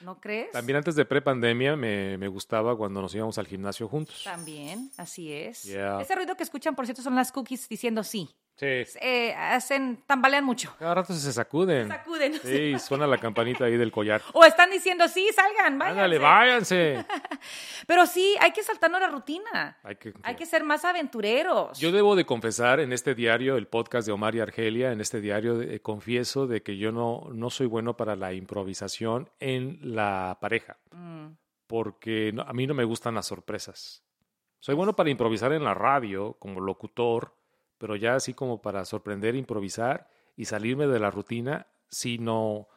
¿No 0.00 0.20
crees? 0.20 0.50
También 0.50 0.76
antes 0.76 0.94
de 0.96 1.04
prepandemia 1.04 1.76
me, 1.76 2.18
me 2.18 2.28
gustaba 2.28 2.76
cuando 2.76 3.00
nos 3.00 3.14
íbamos 3.14 3.38
al 3.38 3.46
gimnasio 3.46 3.88
juntos. 3.88 4.22
También, 4.24 4.90
así 4.96 5.32
es. 5.32 5.62
Yeah. 5.62 6.00
Ese 6.00 6.14
ruido 6.14 6.36
que 6.36 6.42
escuchan, 6.42 6.74
por 6.74 6.86
cierto, 6.86 7.02
son 7.02 7.14
las 7.14 7.32
cookies 7.32 7.68
diciendo 7.68 8.02
sí. 8.02 8.34
Sí. 8.56 8.66
Eh, 9.02 9.34
hacen, 9.34 10.02
tambalean 10.06 10.42
mucho. 10.44 10.74
Cada 10.78 10.94
rato 10.94 11.12
se 11.12 11.30
sacuden. 11.32 11.88
Sacuden. 11.88 12.34
Sí, 12.42 12.78
suena 12.78 13.06
la 13.06 13.18
campanita 13.18 13.66
ahí 13.66 13.76
del 13.76 13.92
collar. 13.92 14.22
O 14.32 14.44
están 14.44 14.70
diciendo 14.70 15.06
sí, 15.08 15.28
salgan, 15.34 15.78
váyanse. 15.78 16.00
Ándale, 16.00 16.18
váyanse. 16.18 17.06
Pero 17.86 18.06
sí, 18.06 18.34
hay 18.40 18.52
que 18.52 18.62
saltarnos 18.62 19.00
la 19.00 19.08
rutina. 19.08 19.78
Hay 19.82 19.96
que, 19.96 20.14
Hay 20.22 20.36
que 20.36 20.46
ser 20.46 20.64
más 20.64 20.84
aventureros. 20.86 21.78
Yo 21.78 21.92
debo 21.92 22.16
de 22.16 22.24
confesar 22.24 22.80
en 22.80 22.92
este 22.94 23.14
diario, 23.14 23.56
el 23.56 23.66
podcast 23.66 24.06
de 24.06 24.12
Omar 24.12 24.34
y 24.34 24.40
Argelia, 24.40 24.90
en 24.92 25.00
este 25.02 25.20
diario 25.20 25.60
eh, 25.60 25.80
confieso 25.80 26.46
de 26.46 26.62
que 26.62 26.78
yo 26.78 26.92
no, 26.92 27.28
no 27.34 27.50
soy 27.50 27.66
bueno 27.66 27.96
para 27.96 28.16
la 28.16 28.32
improvisación 28.32 29.28
en 29.38 29.78
la 29.82 30.38
pareja, 30.40 30.78
Mm, 30.92 31.32
porque 31.66 32.30
no- 32.32 32.42
a 32.42 32.52
mí 32.54 32.66
no 32.66 32.72
me 32.72 32.84
gustan 32.84 33.14
las 33.16 33.26
sorpresas. 33.26 34.02
Soy 34.60 34.74
bueno 34.74 34.96
para 34.96 35.10
improvisar 35.10 35.52
en 35.52 35.62
la 35.64 35.74
radio 35.74 36.34
como 36.38 36.60
locutor, 36.60 37.34
pero 37.78 37.96
ya 37.96 38.14
así 38.14 38.34
como 38.34 38.60
para 38.62 38.84
sorprender, 38.84 39.34
improvisar 39.34 40.08
y 40.36 40.44
salirme 40.46 40.86
de 40.86 40.98
la 40.98 41.10
rutina, 41.10 41.66
sí 41.88 42.18
no, 42.18 42.68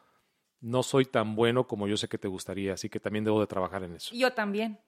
no 0.60 0.82
soy 0.82 1.04
tan 1.06 1.34
bueno 1.36 1.66
como 1.66 1.88
yo 1.88 1.96
sé 1.96 2.08
que 2.08 2.18
te 2.18 2.28
gustaría, 2.28 2.74
así 2.74 2.88
que 2.88 3.00
también 3.00 3.24
debo 3.24 3.40
de 3.40 3.46
trabajar 3.46 3.82
en 3.84 3.94
eso. 3.94 4.14
Yo 4.14 4.32
también. 4.32 4.78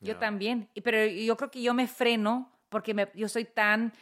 Yo 0.00 0.12
Ya. 0.14 0.18
también. 0.18 0.68
Y- 0.74 0.82
Pero 0.82 1.04
yo 1.06 1.36
creo 1.36 1.50
que 1.50 1.62
yo 1.62 1.72
me 1.74 1.86
freno 1.88 2.52
porque 2.68 2.92
me- 2.94 3.10
yo 3.14 3.28
soy 3.28 3.44
tan 3.46 3.92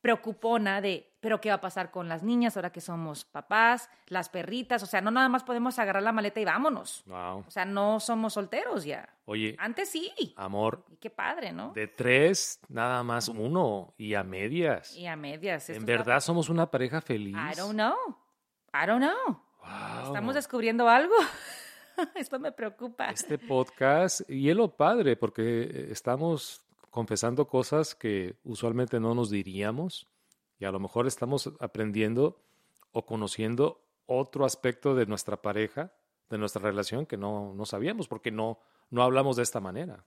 preocupona 0.00 0.80
de, 0.80 1.11
pero 1.22 1.40
¿qué 1.40 1.50
va 1.50 1.54
a 1.54 1.60
pasar 1.60 1.92
con 1.92 2.08
las 2.08 2.24
niñas 2.24 2.56
ahora 2.56 2.72
que 2.72 2.80
somos 2.80 3.24
papás, 3.24 3.88
las 4.08 4.28
perritas? 4.28 4.82
O 4.82 4.86
sea, 4.86 5.00
no 5.00 5.12
nada 5.12 5.28
más 5.28 5.44
podemos 5.44 5.78
agarrar 5.78 6.02
la 6.02 6.10
maleta 6.10 6.40
y 6.40 6.44
vámonos. 6.44 7.04
Wow. 7.06 7.44
O 7.46 7.50
sea, 7.50 7.64
no 7.64 8.00
somos 8.00 8.32
solteros 8.34 8.84
ya. 8.84 9.08
Oye, 9.24 9.54
Antes 9.60 9.88
sí. 9.90 10.12
amor, 10.36 10.84
Y 10.90 10.96
qué 10.96 11.10
padre, 11.10 11.52
¿no? 11.52 11.72
de 11.74 11.86
tres, 11.86 12.58
nada 12.68 13.04
más 13.04 13.28
uno, 13.28 13.94
y 13.96 14.14
a 14.14 14.24
medias. 14.24 14.96
Y 14.96 15.06
a 15.06 15.14
medias. 15.14 15.70
En 15.70 15.86
verdad 15.86 16.18
somos 16.18 16.48
una 16.48 16.68
pareja 16.68 17.00
feliz. 17.00 17.36
I 17.36 17.56
don't 17.56 17.74
know. 17.74 17.94
I 18.74 18.84
don't 18.84 19.00
know. 19.00 19.40
Wow. 19.62 20.06
¿Estamos 20.08 20.34
descubriendo 20.34 20.88
algo? 20.88 21.14
Esto 22.16 22.40
me 22.40 22.50
preocupa. 22.50 23.10
Este 23.10 23.38
podcast, 23.38 24.28
y 24.28 24.50
es 24.50 24.56
lo 24.56 24.76
padre, 24.76 25.14
porque 25.14 25.62
eh, 25.62 25.88
estamos 25.92 26.66
confesando 26.90 27.46
cosas 27.46 27.94
que 27.94 28.34
usualmente 28.42 28.98
no 28.98 29.14
nos 29.14 29.30
diríamos, 29.30 30.08
y 30.62 30.64
a 30.64 30.70
lo 30.70 30.78
mejor 30.78 31.08
estamos 31.08 31.50
aprendiendo 31.58 32.40
o 32.92 33.04
conociendo 33.04 33.82
otro 34.06 34.44
aspecto 34.44 34.94
de 34.94 35.06
nuestra 35.06 35.42
pareja, 35.42 35.90
de 36.30 36.38
nuestra 36.38 36.62
relación, 36.62 37.04
que 37.04 37.16
no, 37.16 37.52
no 37.52 37.66
sabíamos, 37.66 38.06
porque 38.06 38.30
no, 38.30 38.60
no 38.88 39.02
hablamos 39.02 39.34
de 39.34 39.42
esta 39.42 39.58
manera. 39.58 40.04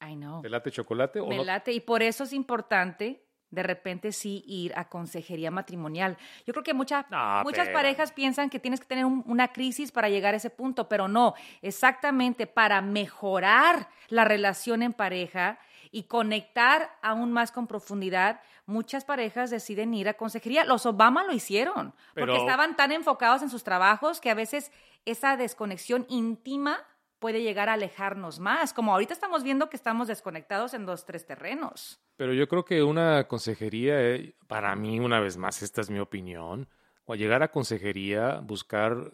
I 0.00 0.16
know. 0.16 0.42
¿Te 0.42 0.48
late 0.50 0.72
chocolate 0.72 1.20
o 1.20 1.28
Me 1.28 1.36
no? 1.36 1.44
late 1.44 1.72
y 1.72 1.78
por 1.78 2.02
eso 2.02 2.24
es 2.24 2.32
importante 2.32 3.24
de 3.50 3.62
repente 3.62 4.10
sí 4.10 4.42
ir 4.46 4.72
a 4.76 4.88
consejería 4.88 5.52
matrimonial. 5.52 6.16
Yo 6.46 6.52
creo 6.52 6.64
que 6.64 6.74
mucha- 6.74 7.06
No, 7.08 7.44
muchas 7.44 7.68
parejas 7.68 8.10
piensan 8.10 8.50
que 8.50 8.58
tienes 8.58 8.80
que 8.80 8.86
tener 8.86 9.04
un- 9.04 9.22
una 9.26 9.52
crisis 9.52 9.92
para 9.92 10.08
llegar 10.08 10.34
a 10.34 10.38
ese 10.38 10.50
punto, 10.50 10.88
pero 10.88 11.06
no, 11.06 11.34
exactamente 11.60 12.48
para 12.48 12.80
mejorar 12.82 13.88
la 14.08 14.24
relación 14.24 14.82
en 14.82 14.94
pareja 14.94 15.60
y 15.92 16.04
conectar 16.04 16.90
aún 17.02 17.32
más 17.32 17.52
con 17.52 17.66
profundidad, 17.66 18.40
muchas 18.64 19.04
parejas 19.04 19.50
deciden 19.50 19.92
ir 19.92 20.08
a 20.08 20.14
consejería. 20.14 20.64
Los 20.64 20.86
Obama 20.86 21.22
lo 21.22 21.34
hicieron, 21.34 21.92
porque 22.14 22.38
estaban 22.38 22.74
tan 22.74 22.90
enfocados 22.92 23.42
en 23.42 23.50
sus 23.50 23.62
trabajos 23.62 24.20
que 24.20 24.30
a 24.30 24.34
veces 24.34 24.72
esa 25.04 25.36
desconexión 25.36 26.06
íntima 26.08 26.78
puede 27.18 27.42
llegar 27.42 27.68
a 27.68 27.74
alejarnos 27.74 28.40
más, 28.40 28.72
como 28.72 28.92
ahorita 28.92 29.12
estamos 29.12 29.44
viendo 29.44 29.68
que 29.68 29.76
estamos 29.76 30.08
desconectados 30.08 30.74
en 30.74 30.86
dos, 30.86 31.04
tres 31.04 31.24
terrenos. 31.24 32.00
Pero 32.16 32.32
yo 32.32 32.48
creo 32.48 32.64
que 32.64 32.82
una 32.82 33.28
consejería, 33.28 34.00
eh, 34.00 34.34
para 34.48 34.74
mí, 34.74 34.98
una 34.98 35.20
vez 35.20 35.36
más, 35.36 35.62
esta 35.62 35.82
es 35.82 35.90
mi 35.90 36.00
opinión, 36.00 36.68
o 37.04 37.14
llegar 37.14 37.42
a 37.42 37.52
consejería, 37.52 38.40
buscar 38.40 39.12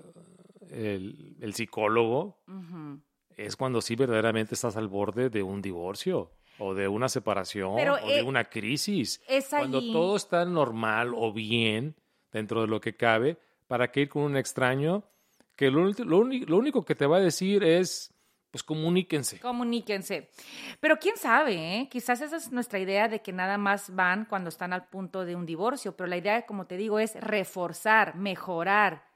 eh, 0.71 0.95
el, 0.97 1.37
el 1.41 1.55
psicólogo, 1.55 2.39
es 3.37 3.57
cuando 3.57 3.83
sí 3.83 3.95
verdaderamente 3.97 4.55
estás 4.55 4.77
al 4.77 4.89
borde 4.89 5.29
de 5.29 5.43
un 5.43 5.61
divorcio 5.61 6.31
o 6.59 6.75
de 6.75 6.89
una 6.89 7.09
separación 7.09 7.77
Pero, 7.77 7.95
o 7.95 8.07
de 8.07 8.19
eh, 8.19 8.23
una 8.23 8.45
crisis. 8.45 9.23
es 9.29 9.49
Cuando 9.51 9.81
todo 9.81 10.17
está 10.17 10.45
normal 10.45 11.13
o 11.15 11.33
bien 11.33 11.95
dentro 12.33 12.61
de 12.61 12.67
lo 12.67 12.81
que 12.81 12.97
cabe, 12.97 13.39
¿para 13.67 13.91
qué 13.91 14.03
ir 14.03 14.09
con 14.09 14.23
un 14.23 14.37
extraño 14.37 15.05
que 15.57 15.71
lo, 15.71 15.85
lo 15.85 16.57
único 16.57 16.85
que 16.85 16.95
te 16.95 17.07
va 17.07 17.19
a 17.19 17.21
decir 17.21 17.65
es, 17.65 18.13
pues 18.51 18.63
comuníquense? 18.63 19.41
Comuníquense. 19.41 20.31
Pero 20.81 20.99
quién 20.99 21.17
sabe, 21.17 21.55
¿eh? 21.55 21.89
Quizás 21.91 22.21
esa 22.21 22.37
es 22.37 22.51
nuestra 22.53 22.79
idea 22.79 23.09
de 23.09 23.21
que 23.21 23.33
nada 23.33 23.59
más 23.59 23.95
van 23.95 24.25
cuando 24.25 24.49
están 24.49 24.73
al 24.73 24.89
punto 24.89 25.25
de 25.25 25.37
un 25.37 25.47
divorcio, 25.47 25.97
pero 25.97 26.07
la 26.07 26.17
idea, 26.17 26.47
como 26.47 26.67
te 26.67 26.77
digo, 26.77 26.99
es 26.99 27.15
reforzar, 27.21 28.17
mejorar. 28.17 29.07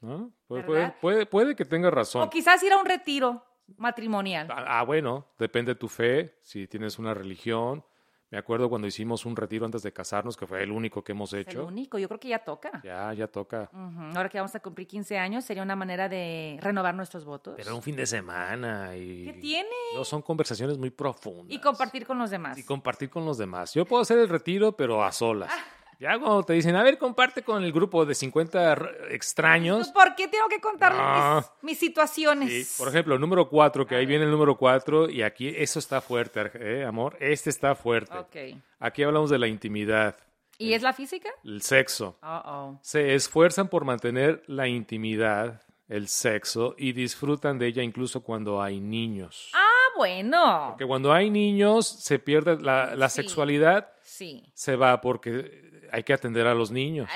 ¿no? 0.00 0.30
Puede, 0.46 0.62
puede, 0.62 0.90
puede, 1.00 1.26
puede 1.26 1.56
que 1.56 1.64
tenga 1.64 1.90
razón. 1.90 2.22
O 2.22 2.30
quizás 2.30 2.62
ir 2.62 2.72
a 2.72 2.78
un 2.78 2.86
retiro 2.86 3.44
matrimonial. 3.76 4.48
Ah, 4.50 4.80
ah, 4.80 4.84
bueno, 4.84 5.26
depende 5.38 5.72
de 5.74 5.78
tu 5.78 5.88
fe, 5.88 6.36
si 6.42 6.66
tienes 6.66 6.98
una 6.98 7.14
religión, 7.14 7.84
Me 8.30 8.36
acuerdo 8.36 8.68
cuando 8.68 8.86
hicimos 8.86 9.24
un 9.24 9.34
retiro 9.36 9.64
antes 9.64 9.82
de 9.82 9.90
casarnos, 9.90 10.36
que 10.36 10.46
fue 10.46 10.62
el 10.62 10.70
único 10.70 11.02
que 11.02 11.12
hemos 11.12 11.32
Es 11.32 11.46
el 11.46 11.50
hecho. 11.50 11.64
único, 11.64 11.98
yo 11.98 12.08
creo 12.08 12.20
que 12.20 12.28
ya 12.28 12.40
toca. 12.40 12.82
Ya, 12.84 13.10
ya 13.14 13.26
toca. 13.26 13.70
Ahora 14.14 14.28
que 14.28 14.36
vamos 14.36 14.54
a 14.54 14.60
cumplir 14.60 14.86
15 14.86 15.16
años, 15.16 15.46
sería 15.46 15.62
una 15.62 15.74
manera 15.76 16.10
de 16.10 16.58
renovar 16.60 16.94
nuestros 16.94 17.24
votos. 17.24 17.54
Pero 17.56 17.74
un 17.74 17.80
fin 17.82 17.96
de 17.96 18.04
semana 18.04 18.94
y... 18.94 19.24
¿Qué 19.24 19.32
tiene? 19.32 19.70
No, 19.94 20.04
son 20.04 20.20
conversaciones 20.20 20.76
muy 20.76 20.90
profundas. 20.90 21.46
Y 21.48 21.58
compartir 21.58 22.04
con 22.06 22.18
los 22.18 22.28
demás. 22.28 22.58
Y 22.58 22.64
compartir 22.64 23.08
con 23.08 23.24
los 23.24 23.38
demás. 23.38 23.72
Yo 23.72 23.86
puedo 23.86 24.02
hacer 24.02 24.18
el 24.18 24.28
retiro, 24.28 24.72
pero 24.72 25.02
a 25.02 25.10
solas. 25.10 25.50
Ah. 25.50 25.64
Ya 26.00 26.16
cuando 26.18 26.44
te 26.44 26.52
dicen, 26.52 26.76
a 26.76 26.82
ver, 26.84 26.96
comparte 26.96 27.42
con 27.42 27.64
el 27.64 27.72
grupo 27.72 28.06
de 28.06 28.14
50 28.14 28.72
r- 28.72 29.14
extraños. 29.14 29.88
¿Por 29.88 30.14
qué 30.14 30.28
tengo 30.28 30.46
que 30.48 30.60
contarles 30.60 31.00
No. 31.00 31.36
mis, 31.36 31.72
mis 31.72 31.78
situaciones? 31.78 32.68
Sí, 32.68 32.74
por 32.78 32.88
ejemplo, 32.88 33.18
número 33.18 33.48
4, 33.48 33.84
que 33.86 33.96
ahí 33.96 34.06
viene 34.06 34.24
el 34.24 34.30
número 34.30 34.56
4, 34.56 35.10
y 35.10 35.22
aquí 35.22 35.48
eso 35.56 35.78
está 35.80 36.00
fuerte, 36.00 36.50
¿eh, 36.54 36.84
amor. 36.84 37.16
Este 37.18 37.50
está 37.50 37.74
fuerte. 37.74 38.16
Ok. 38.16 38.60
Aquí 38.78 39.02
hablamos 39.02 39.28
de 39.30 39.38
la 39.38 39.48
intimidad, 39.48 40.16
¿Y 40.56 40.72
es 40.74 40.82
la 40.82 40.92
física? 40.92 41.30
el 41.44 41.62
sexo. 41.62 42.16
Uh-oh. 42.22 42.78
Se 42.82 43.14
esfuerzan 43.14 43.68
por 43.68 43.84
mantener 43.84 44.42
la 44.46 44.68
intimidad, 44.68 45.62
el 45.88 46.06
sexo, 46.08 46.74
y 46.78 46.92
disfrutan 46.92 47.58
de 47.58 47.66
ella 47.66 47.82
incluso 47.82 48.22
cuando 48.22 48.62
hay 48.62 48.78
niños. 48.80 49.50
Ah, 49.54 49.64
bueno. 49.96 50.66
Porque 50.70 50.86
cuando 50.86 51.12
hay 51.12 51.28
niños 51.30 51.88
se 51.88 52.18
pierde 52.20 52.60
la, 52.60 52.94
la 52.94 53.08
Sí. 53.08 53.22
sexualidad, 53.22 53.90
Sí. 54.02 54.44
se 54.54 54.76
va 54.76 55.00
porque 55.00 55.67
hay 55.92 56.02
que 56.02 56.12
atender 56.12 56.46
a 56.46 56.54
los 56.54 56.70
niños. 56.70 57.08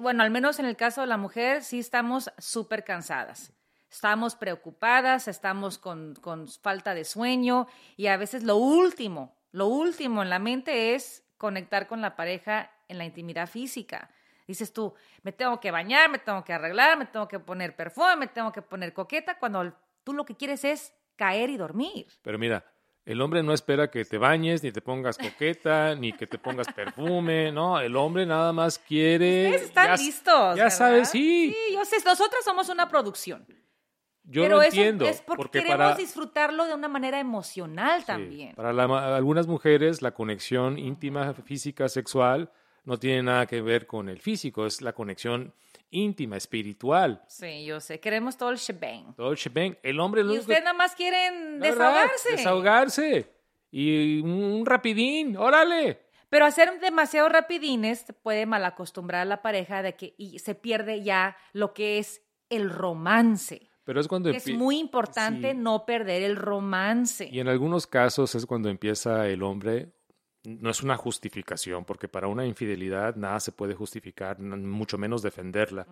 Bueno, 0.00 0.22
al 0.22 0.30
menos 0.30 0.58
en 0.58 0.66
el 0.66 0.76
caso 0.76 1.00
de 1.00 1.06
la 1.06 1.16
mujer, 1.16 1.62
sí 1.62 1.78
estamos 1.78 2.30
súper 2.38 2.84
cansadas. 2.84 3.52
Estamos 3.90 4.36
preocupadas, 4.36 5.28
estamos 5.28 5.78
con, 5.78 6.14
con 6.16 6.46
falta 6.48 6.94
de 6.94 7.04
sueño 7.04 7.66
y 7.96 8.08
a 8.08 8.16
veces 8.16 8.42
lo 8.42 8.56
último, 8.56 9.34
lo 9.52 9.66
último 9.66 10.22
en 10.22 10.28
la 10.28 10.38
mente 10.38 10.94
es 10.94 11.24
conectar 11.38 11.86
con 11.86 12.02
la 12.02 12.14
pareja 12.14 12.70
en 12.88 12.98
la 12.98 13.04
intimidad 13.04 13.48
física. 13.48 14.10
Dices 14.46 14.72
tú, 14.72 14.94
me 15.22 15.32
tengo 15.32 15.60
que 15.60 15.70
bañar, 15.70 16.10
me 16.10 16.18
tengo 16.18 16.42
que 16.42 16.52
arreglar, 16.52 16.98
me 16.98 17.06
tengo 17.06 17.28
que 17.28 17.38
poner 17.38 17.76
perfume, 17.76 18.16
me 18.16 18.26
tengo 18.28 18.50
que 18.50 18.62
poner 18.62 18.92
coqueta, 18.92 19.38
cuando 19.38 19.74
tú 20.04 20.14
lo 20.14 20.24
que 20.24 20.36
quieres 20.36 20.64
es 20.64 20.94
caer 21.16 21.50
y 21.50 21.58
dormir. 21.58 22.06
Pero 22.22 22.38
mira, 22.38 22.64
el 23.08 23.20
hombre 23.22 23.42
no 23.42 23.52
espera 23.52 23.90
que 23.90 24.04
te 24.04 24.18
bañes, 24.18 24.62
ni 24.62 24.70
te 24.70 24.80
pongas 24.80 25.16
coqueta, 25.18 25.94
ni 25.98 26.12
que 26.12 26.26
te 26.26 26.38
pongas 26.38 26.68
perfume, 26.72 27.50
no, 27.50 27.80
el 27.80 27.96
hombre 27.96 28.26
nada 28.26 28.52
más 28.52 28.78
quiere... 28.78 29.46
Ustedes 29.46 29.62
están 29.68 29.86
ya- 29.86 29.96
listos. 29.96 30.56
Ya 30.56 30.64
¿verdad? 30.64 30.70
sabes, 30.70 31.08
sí, 31.10 31.54
Sí, 31.68 31.74
yo 31.74 31.84
sé, 31.84 31.96
nosotras 32.04 32.44
somos 32.44 32.68
una 32.68 32.88
producción. 32.88 33.46
yo 34.24 34.42
Pero 34.42 34.56
lo 34.56 34.62
eso 34.62 34.76
entiendo. 34.76 35.06
es 35.06 35.22
porque, 35.22 35.36
porque 35.42 35.58
queremos 35.60 35.78
para, 35.78 35.96
disfrutarlo 35.96 36.66
de 36.66 36.74
una 36.74 36.88
manera 36.88 37.18
emocional 37.18 38.00
sí, 38.00 38.06
también. 38.06 38.54
para 38.54 38.72
la- 38.74 39.16
algunas 39.16 39.46
mujeres 39.46 40.02
la 40.02 40.10
conexión 40.12 40.78
íntima, 40.78 41.32
física, 41.34 41.88
sexual, 41.88 42.50
no 42.84 42.98
tiene 42.98 43.22
nada 43.22 43.46
que 43.46 43.60
ver 43.62 43.86
con 43.86 44.08
el 44.08 44.20
físico, 44.20 44.66
es 44.66 44.82
la 44.82 44.92
conexión 44.92 45.52
íntima, 45.90 46.36
espiritual. 46.36 47.22
Sí, 47.28 47.64
yo 47.64 47.80
sé. 47.80 48.00
Queremos 48.00 48.36
todo 48.36 48.50
el 48.50 48.58
shebang. 48.58 49.14
Todo 49.14 49.32
el 49.32 49.36
shebang. 49.36 49.76
El 49.82 50.00
hombre 50.00 50.22
Y 50.22 50.38
ustedes 50.38 50.60
nada 50.60 50.74
más 50.74 50.94
quieren 50.94 51.60
verdad, 51.60 51.92
desahogarse. 51.92 52.30
Desahogarse. 52.32 53.34
Y 53.70 54.20
un 54.20 54.64
rapidín, 54.64 55.36
órale. 55.36 56.00
Pero 56.30 56.44
hacer 56.44 56.78
demasiado 56.80 57.28
rapidines 57.28 58.04
puede 58.22 58.46
malacostumbrar 58.46 59.22
a 59.22 59.24
la 59.24 59.42
pareja 59.42 59.82
de 59.82 59.94
que 59.96 60.14
y 60.18 60.38
se 60.40 60.54
pierde 60.54 61.02
ya 61.02 61.36
lo 61.52 61.72
que 61.72 61.98
es 61.98 62.22
el 62.50 62.70
romance. 62.70 63.70
Pero 63.84 64.00
es 64.00 64.08
cuando 64.08 64.28
Es 64.28 64.46
muy 64.52 64.78
importante 64.78 65.52
sí. 65.52 65.56
no 65.56 65.86
perder 65.86 66.22
el 66.22 66.36
romance. 66.36 67.28
Y 67.32 67.40
en 67.40 67.48
algunos 67.48 67.86
casos 67.86 68.34
es 68.34 68.44
cuando 68.44 68.68
empieza 68.68 69.26
el 69.28 69.42
hombre, 69.42 69.94
no 70.60 70.70
es 70.70 70.82
una 70.82 70.96
justificación, 70.96 71.84
porque 71.84 72.08
para 72.08 72.28
una 72.28 72.46
infidelidad 72.46 73.16
nada 73.16 73.40
se 73.40 73.52
puede 73.52 73.74
justificar, 73.74 74.38
mucho 74.40 74.98
menos 74.98 75.22
defenderla, 75.22 75.86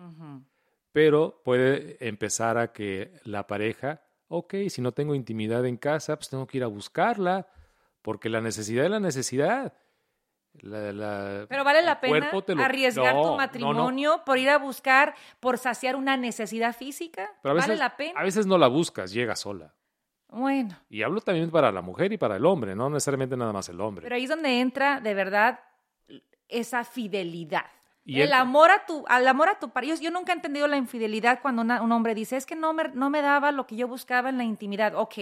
pero 0.91 1.41
puede 1.43 1.97
empezar 2.07 2.57
a 2.57 2.71
que 2.71 3.11
la 3.23 3.45
pareja, 3.47 4.01
ok, 4.27 4.55
si 4.69 4.81
no 4.81 4.91
tengo 4.93 5.13
intimidad 5.15 5.65
en 5.65 5.77
casa, 5.77 6.15
pues 6.15 6.29
tengo 6.29 6.47
que 6.47 6.57
ir 6.57 6.63
a 6.63 6.67
buscarla, 6.67 7.47
porque 8.01 8.29
la 8.29 8.41
necesidad 8.41 8.85
es 8.85 8.91
la 8.91 8.99
necesidad. 8.99 9.73
La- 10.61 10.91
la- 10.91 11.45
Pero 11.47 11.63
vale 11.63 11.83
la 11.83 11.99
pena 12.01 12.31
lo- 12.31 12.63
arriesgar 12.63 13.13
No, 13.13 13.21
tu 13.21 13.27
no. 13.29 13.37
matrimonio 13.37 14.23
por 14.25 14.39
ir 14.39 14.49
a 14.49 14.57
buscar, 14.57 15.13
por 15.39 15.59
saciar 15.59 15.95
una 15.95 16.17
necesidad 16.17 16.75
física. 16.75 17.29
Pero 17.43 17.51
a 17.51 17.55
veces, 17.55 17.67
¿Vale 17.69 17.79
la 17.79 17.95
pena? 17.95 18.19
a 18.19 18.23
veces 18.23 18.47
no 18.47 18.57
la 18.57 18.67
buscas, 18.67 19.11
llega 19.11 19.35
sola. 19.35 19.75
Bueno, 20.29 20.75
Y 20.89 21.03
hablo 21.03 21.21
también 21.21 21.49
para 21.49 21.71
la 21.71 21.81
mujer 21.81 22.11
y 22.11 22.17
para 22.17 22.35
el 22.35 22.45
hombre, 22.45 22.75
no 22.75 22.89
necesariamente 22.89 23.37
nada 23.37 23.53
más 23.53 23.69
el 23.69 23.79
hombre. 23.79 24.03
pero 24.03 24.15
ahí 24.15 24.23
es 24.23 24.29
donde 24.29 24.59
entra 24.59 24.99
de 24.99 25.13
verdad 25.13 25.59
esa 26.49 26.83
fidelidad. 26.83 27.65
Y 28.05 28.21
el 28.21 28.27
el- 28.29 28.33
amor 28.33 28.71
a 28.71 28.85
tu, 28.85 29.03
al 29.07 29.27
amor 29.27 29.49
a 29.49 29.59
tu 29.59 29.69
pareja. 29.69 29.95
Yo, 29.95 30.01
yo 30.01 30.11
nunca 30.11 30.31
he 30.31 30.35
entendido 30.35 30.67
la 30.67 30.77
infidelidad 30.77 31.39
cuando 31.41 31.61
una- 31.61 31.81
un 31.81 31.91
hombre 31.91 32.15
dice, 32.15 32.37
es 32.37 32.45
que 32.45 32.55
no 32.55 32.73
me, 32.73 32.85
no 32.93 33.09
me 33.09 33.21
daba 33.21 33.51
lo 33.51 33.67
que 33.67 33.75
yo 33.75 33.87
buscaba 33.87 34.29
en 34.29 34.37
la 34.37 34.43
intimidad. 34.45 34.93
Ok, 34.95 35.15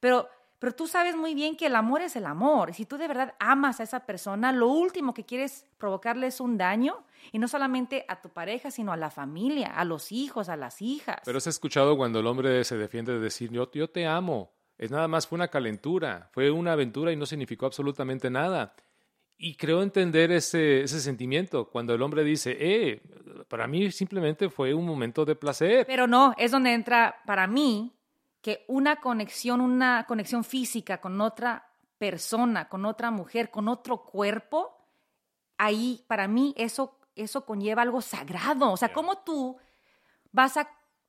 pero, 0.00 0.28
pero 0.58 0.74
tú 0.74 0.86
sabes 0.86 1.16
muy 1.16 1.34
bien 1.34 1.56
que 1.56 1.66
el 1.66 1.76
amor 1.76 2.02
es 2.02 2.16
el 2.16 2.26
amor. 2.26 2.70
Y 2.70 2.74
si 2.74 2.84
tú 2.84 2.98
de 2.98 3.08
verdad 3.08 3.34
amas 3.38 3.80
a 3.80 3.84
esa 3.84 4.00
persona, 4.04 4.52
lo 4.52 4.68
último 4.68 5.14
que 5.14 5.24
quieres 5.24 5.66
provocarle 5.78 6.26
es 6.26 6.40
un 6.40 6.58
daño. 6.58 7.04
Y 7.32 7.38
no 7.38 7.48
solamente 7.48 8.04
a 8.08 8.20
tu 8.20 8.30
pareja, 8.30 8.70
sino 8.70 8.92
a 8.92 8.96
la 8.96 9.10
familia, 9.10 9.68
a 9.68 9.84
los 9.84 10.12
hijos, 10.12 10.48
a 10.48 10.56
las 10.56 10.82
hijas. 10.82 11.20
Pero 11.24 11.38
has 11.38 11.46
escuchado 11.46 11.96
cuando 11.96 12.20
el 12.20 12.26
hombre 12.26 12.64
se 12.64 12.76
defiende 12.76 13.12
de 13.12 13.20
decir, 13.20 13.50
yo, 13.50 13.70
yo 13.72 13.88
te 13.88 14.06
amo. 14.06 14.52
Es 14.78 14.90
nada 14.90 15.08
más, 15.08 15.26
fue 15.26 15.36
una 15.36 15.48
calentura, 15.48 16.30
fue 16.32 16.50
una 16.50 16.72
aventura 16.72 17.12
y 17.12 17.16
no 17.16 17.26
significó 17.26 17.66
absolutamente 17.66 18.30
nada. 18.30 18.74
Y 19.36 19.54
creo 19.54 19.82
entender 19.82 20.32
ese, 20.32 20.82
ese 20.82 21.00
sentimiento 21.00 21.70
cuando 21.70 21.94
el 21.94 22.02
hombre 22.02 22.24
dice, 22.24 22.56
eh, 22.60 23.02
para 23.48 23.66
mí 23.66 23.90
simplemente 23.90 24.50
fue 24.50 24.74
un 24.74 24.86
momento 24.86 25.24
de 25.24 25.34
placer. 25.34 25.86
Pero 25.86 26.06
no, 26.06 26.34
es 26.36 26.50
donde 26.50 26.74
entra 26.74 27.16
para 27.26 27.46
mí 27.46 27.92
que 28.42 28.64
una 28.68 28.96
conexión, 28.96 29.60
una 29.60 30.04
conexión 30.06 30.44
física 30.44 31.00
con 31.00 31.20
otra 31.20 31.70
persona, 31.98 32.68
con 32.68 32.84
otra 32.86 33.10
mujer, 33.10 33.50
con 33.50 33.68
otro 33.68 34.02
cuerpo, 34.04 34.76
ahí 35.58 36.04
para 36.06 36.28
mí 36.28 36.54
eso, 36.56 36.98
eso 37.22 37.44
conlleva 37.44 37.82
algo 37.82 38.00
sagrado. 38.00 38.70
O 38.72 38.76
sea. 38.76 38.92
¿cómo 38.92 39.18
tú 39.18 39.56
vas 40.32 40.56
a 40.56 40.68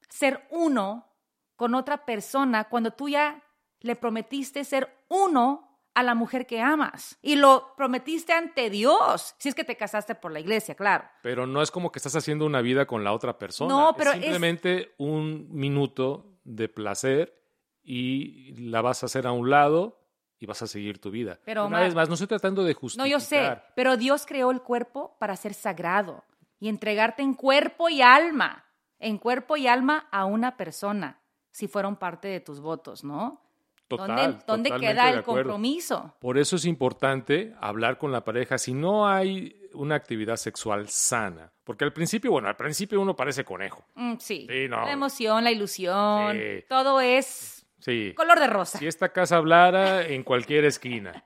ser 0.10 0.45
uno 0.52 1.08
con 1.56 1.76
otra 1.76 2.06
persona 2.06 2.65
cuando 2.69 2.91
tú 2.91 3.10
ya 3.10 3.41
le 3.82 3.95
prometiste 3.95 4.63
ser 4.63 5.06
uno 5.10 5.67
a 5.93 6.04
la 6.04 6.15
mujer 6.15 6.45
que 6.47 6.62
amas? 6.62 7.17
Y 7.21 7.36
lo 7.36 7.74
prometiste 7.76 8.34
ante 8.34 8.69
Dios, 8.69 9.36
si 9.39 9.50
es 9.50 9.56
que 9.56 9.63
te 9.63 9.76
casaste 9.78 10.15
por 10.15 10.32
la 10.32 10.39
iglesia, 10.39 10.76
claro. 10.76 11.06
Pero 11.21 11.45
no 11.47 11.62
es 11.62 11.69
como 11.71 11.91
que 11.91 12.00
estás 12.00 12.15
haciendo 12.15 12.45
una 12.45 12.62
vida 12.62 12.86
con 12.86 13.04
la 13.04 13.13
otra 13.13 13.38
persona. 13.38 13.74
No, 13.74 13.93
pero 13.97 14.12
es- 14.12 14.17
es 14.17 14.21
simplemente 14.24 14.93
un 14.97 15.47
minuto 15.52 16.39
de 16.43 16.67
placer 16.69 17.38
y 17.84 18.54
la 18.69 18.82
vas 18.82 19.04
a 19.04 19.08
hacer 19.08 19.28
a 19.28 19.32
un 19.32 19.50
lado 19.50 20.00
y 20.41 20.45
vas 20.47 20.62
a 20.62 20.67
seguir 20.67 20.99
tu 20.99 21.12
vida. 21.12 21.39
Pero, 21.45 21.62
una 21.67 21.77
Omar, 21.77 21.84
vez 21.84 21.95
más, 21.95 22.10
no 22.10 22.15
estoy 22.15 22.27
tratando 22.27 22.63
de 22.63 22.73
No, 22.73 22.80
justificar. 22.80 23.10
yo 23.10 23.19
sé, 23.21 23.58
pero 23.75 23.95
Dios 23.95 24.25
creó 24.25 24.51
el 24.51 24.62
cuerpo 24.62 25.15
para 25.19 25.36
ser 25.38 25.54
sagrado 25.54 26.23
y 26.60 26.67
entregarte 26.67 27.21
en 27.21 27.36
cuerpo 27.36 27.88
y 27.89 28.01
alma, 28.01 28.65
en 28.99 29.17
cuerpo 29.19 29.56
y 29.56 29.67
alma 29.67 30.08
a 30.12 30.25
una 30.25 30.58
persona, 30.58 31.21
si 31.51 31.67
fueron 31.67 31.95
parte 31.95 32.27
de 32.27 32.39
tus 32.39 32.60
votos, 32.60 33.04
¿no? 33.04 33.39
Total, 33.88 34.08
¿Dónde, 34.47 34.69
dónde 34.71 34.88
queda 34.88 35.10
el 35.12 35.21
compromiso? 35.21 36.15
Por 36.19 36.38
eso 36.38 36.56
es 36.56 36.65
importante 36.65 37.54
hablar 37.60 37.97
con 37.97 38.12
la 38.12 38.23
pareja 38.23 38.58
si 38.58 38.73
no 38.73 39.08
hay 39.08 39.69
una 39.73 39.95
actividad 39.95 40.38
sexual 40.38 40.88
sana. 40.88 41.51
Porque 41.65 41.84
al 41.84 41.91
principio, 41.93 42.32
bueno, 42.32 42.47
al 42.47 42.56
principio 42.56 42.99
uno 43.01 43.15
parece 43.15 43.43
conejo. 43.43 43.84
Mm, 43.95 44.13
sí, 44.17 44.47
Sí, 44.49 44.67
no. 44.69 44.86
la 44.86 44.91
emoción, 44.93 45.43
la 45.43 45.51
ilusión, 45.51 46.38
Sí. 46.38 46.63
todo 46.69 47.01
es 47.01 47.61
Sí. 47.81 48.13
color 48.15 48.39
de 48.39 48.47
rosa. 48.47 48.79
Si 48.79 48.87
esta 48.87 49.09
casa 49.09 49.37
hablara 49.37 50.05
en 50.05 50.23
cualquier 50.23 50.65
esquina. 50.65 51.23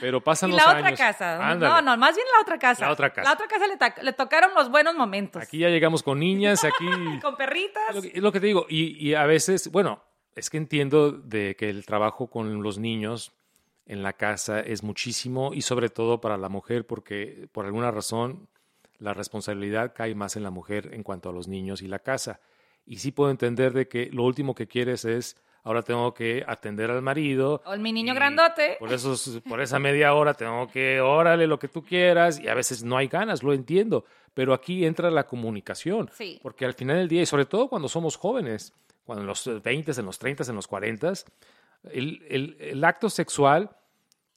Pero 0.00 0.22
pasan 0.22 0.50
y 0.50 0.52
los 0.54 0.64
la 0.64 0.70
años. 0.70 0.82
otra 0.82 0.96
casa. 0.96 1.50
Ándale. 1.50 1.74
No, 1.74 1.82
no, 1.82 1.96
más 1.96 2.16
bien 2.16 2.26
la 2.34 2.42
otra 2.42 2.58
casa. 2.58 2.86
La 2.86 2.92
otra 2.92 3.10
casa. 3.10 3.28
La 3.28 3.34
otra 3.34 3.46
casa 3.46 3.66
le, 4.02 4.12
tocaron 4.12 4.50
los 4.54 4.70
buenos 4.70 4.94
momentos. 4.94 5.42
Aquí 5.42 5.58
ya 5.58 5.68
llegamos 5.68 6.02
con 6.02 6.18
niñas, 6.18 6.64
aquí. 6.64 6.86
Con 7.22 7.36
perritas. 7.36 7.90
Es 7.90 7.94
lo 7.94 8.02
que, 8.02 8.08
es 8.08 8.22
lo 8.22 8.32
que 8.32 8.40
te 8.40 8.46
digo. 8.46 8.66
Y, 8.68 8.96
y 9.06 9.14
a 9.14 9.26
veces, 9.26 9.70
bueno, 9.70 10.02
es 10.34 10.50
que 10.50 10.56
entiendo 10.56 11.12
de 11.12 11.56
que 11.56 11.68
el 11.68 11.84
trabajo 11.84 12.28
con 12.28 12.62
los 12.62 12.78
niños 12.78 13.32
en 13.86 14.02
la 14.02 14.12
casa 14.12 14.60
es 14.60 14.82
muchísimo 14.82 15.52
y 15.54 15.62
sobre 15.62 15.88
todo 15.88 16.20
para 16.20 16.36
la 16.36 16.48
mujer 16.48 16.86
porque 16.86 17.48
por 17.52 17.64
alguna 17.64 17.90
razón 17.90 18.48
la 18.98 19.14
responsabilidad 19.14 19.94
cae 19.94 20.14
más 20.14 20.36
en 20.36 20.42
la 20.42 20.50
mujer 20.50 20.90
en 20.92 21.02
cuanto 21.02 21.30
a 21.30 21.32
los 21.32 21.48
niños 21.48 21.82
y 21.82 21.88
la 21.88 22.00
casa. 22.00 22.40
Y 22.84 22.98
sí 22.98 23.12
puedo 23.12 23.30
entender 23.30 23.72
de 23.72 23.88
que 23.88 24.10
lo 24.12 24.24
último 24.24 24.54
que 24.54 24.66
quieres 24.66 25.04
es 25.04 25.36
ahora 25.68 25.82
tengo 25.82 26.14
que 26.14 26.42
atender 26.46 26.90
al 26.90 27.02
marido. 27.02 27.60
O 27.66 27.76
mi 27.76 27.92
niño 27.92 28.14
grandote. 28.14 28.76
Por, 28.78 28.90
eso, 28.92 29.14
por 29.48 29.60
esa 29.60 29.78
media 29.78 30.14
hora 30.14 30.32
tengo 30.34 30.66
que, 30.68 31.00
órale, 31.00 31.46
lo 31.46 31.58
que 31.58 31.68
tú 31.68 31.84
quieras, 31.84 32.40
y 32.40 32.48
a 32.48 32.54
veces 32.54 32.82
no 32.82 32.96
hay 32.96 33.06
ganas, 33.08 33.42
lo 33.42 33.52
entiendo, 33.52 34.04
pero 34.32 34.54
aquí 34.54 34.86
entra 34.86 35.10
la 35.10 35.26
comunicación, 35.26 36.08
Sí. 36.14 36.38
porque 36.42 36.64
al 36.64 36.72
final 36.74 36.96
del 36.96 37.08
día, 37.08 37.22
y 37.22 37.26
sobre 37.26 37.44
todo 37.44 37.68
cuando 37.68 37.88
somos 37.88 38.16
jóvenes, 38.16 38.72
cuando 39.04 39.22
en 39.22 39.26
los 39.26 39.62
20, 39.62 39.92
en 39.98 40.06
los 40.06 40.18
30, 40.18 40.44
en 40.48 40.54
los 40.56 40.66
40, 40.66 41.12
el, 41.92 42.22
el, 42.28 42.56
el 42.60 42.84
acto 42.84 43.10
sexual 43.10 43.70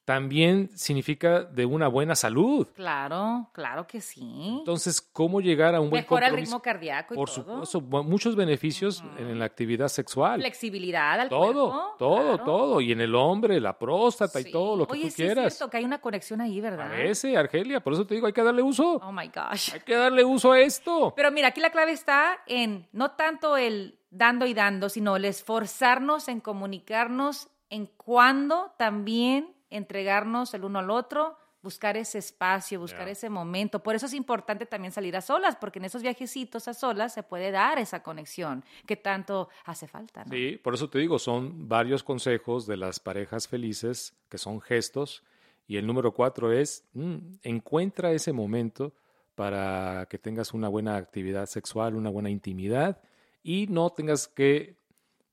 también 0.06 0.70
significa 0.76 1.44
de 1.44 1.66
una 1.66 1.88
buena 1.88 2.16
salud. 2.16 2.68
Claro, 2.76 3.50
claro 3.54 3.86
que 3.88 4.02
sí. 4.02 4.58
Entonces, 4.60 5.00
¿cómo 5.02 5.42
llegar 5.42 5.76
a 5.76 5.80
un 5.80 5.90
buen 5.90 6.02
Mejora 6.02 6.26
el 6.28 6.32
compromiso? 6.32 6.50
ritmo 6.56 6.62
cardíaco 6.62 7.14
y 7.14 7.18
Por 7.18 7.30
todo. 7.30 7.66
supuesto, 7.66 8.04
muchos 8.04 8.36
beneficios 8.36 9.04
en 9.18 9.38
la 9.40 9.46
actividad 9.46 9.88
sexual. 9.90 10.40
Flexibilidad 10.42 11.20
al 11.20 11.30
Todo, 11.30 11.70
cuerpo. 11.72 11.96
todo, 12.00 12.24
claro. 12.38 12.44
todo. 12.44 12.82
Y 12.82 12.92
en 12.92 13.02
el 13.02 13.14
hombre, 13.16 13.60
la 13.62 13.78
próstata 13.78 14.40
y 14.40 14.52
todo 14.52 14.76
lo 14.76 14.88
que 14.88 14.94
Oye, 14.94 15.04
tú 15.04 15.10
sí 15.10 15.16
quieras. 15.18 15.46
es 15.46 15.54
cierto 15.58 15.70
que 15.70 15.78
hay 15.78 15.86
una 15.86 16.02
conexión 16.02 16.42
ahí, 16.42 16.60
¿verdad? 16.60 16.90
Parece, 16.90 17.38
Argelia, 17.38 17.80
por 17.82 17.94
eso 17.94 18.06
te 18.06 18.16
digo, 18.16 18.28
hay 18.28 18.34
que 18.34 18.44
darle 18.44 18.64
uso. 18.64 18.94
Oh 19.04 19.12
my 19.12 19.28
gosh. 19.28 19.74
Hay 19.74 19.80
que 19.82 19.96
darle 19.96 20.24
uso 20.26 20.52
a 20.52 20.60
esto. 20.60 21.14
Pero 21.16 21.32
mira, 21.32 21.50
aquí 21.50 21.62
la 21.62 21.70
clave 21.70 21.92
está 21.92 22.40
en 22.48 22.88
no 22.92 23.12
tanto 23.12 23.56
el 23.56 24.00
dando 24.10 24.46
y 24.46 24.54
dando, 24.54 24.90
sino 24.90 25.16
el 25.16 25.26
esforzarnos 25.26 26.28
en 26.28 26.42
comunicarnos 26.42 27.48
en 27.70 27.86
cuándo 27.86 28.74
también 28.78 29.54
entregarnos 29.72 30.54
el 30.54 30.64
uno 30.64 30.80
al 30.80 30.92
otro, 30.92 31.38
buscar 31.64 31.98
ese 31.98 32.18
espacio, 32.18 32.80
buscar 32.80 33.08
ese 33.08 33.30
momento. 33.30 33.82
Por 33.82 33.96
eso 33.96 34.06
es 34.06 34.14
importante 34.14 34.66
también 34.66 34.92
salir 34.92 35.16
a 35.16 35.22
solas, 35.22 35.56
porque 35.56 35.80
en 35.80 35.86
esos 35.86 36.02
viajecitos 36.02 36.68
a 36.68 36.74
solas 36.74 37.14
se 37.14 37.24
puede 37.24 37.52
dar 37.52 37.78
esa 37.80 38.04
conexión 38.04 38.64
que 38.86 38.96
tanto 38.96 39.50
hace 39.66 39.88
falta. 39.88 40.26
¿no? 40.26 40.32
Sí, 40.32 40.60
por 40.62 40.74
eso 40.74 40.90
te 40.90 41.00
digo, 41.00 41.20
son 41.20 41.68
varios 41.68 42.04
consejos 42.04 42.66
de 42.66 42.78
las 42.78 43.00
parejas 43.00 43.48
felices 43.48 44.16
que 44.30 44.38
son 44.38 44.62
gestos. 44.62 45.24
Y 45.68 45.78
el 45.78 45.88
número 45.88 46.14
cuatro 46.14 46.52
es, 46.52 46.84
mm, 46.94 47.18
encuentra 47.44 48.12
ese 48.12 48.34
momento 48.34 48.94
para 49.36 50.08
que 50.10 50.18
tengas 50.18 50.54
una 50.54 50.68
buena 50.68 50.98
actividad 50.98 51.46
sexual, 51.46 51.96
una 51.96 52.10
buena 52.10 52.30
intimidad 52.30 53.02
y 53.44 53.68
no 53.68 53.90
tengas 53.92 54.28
que 54.28 54.76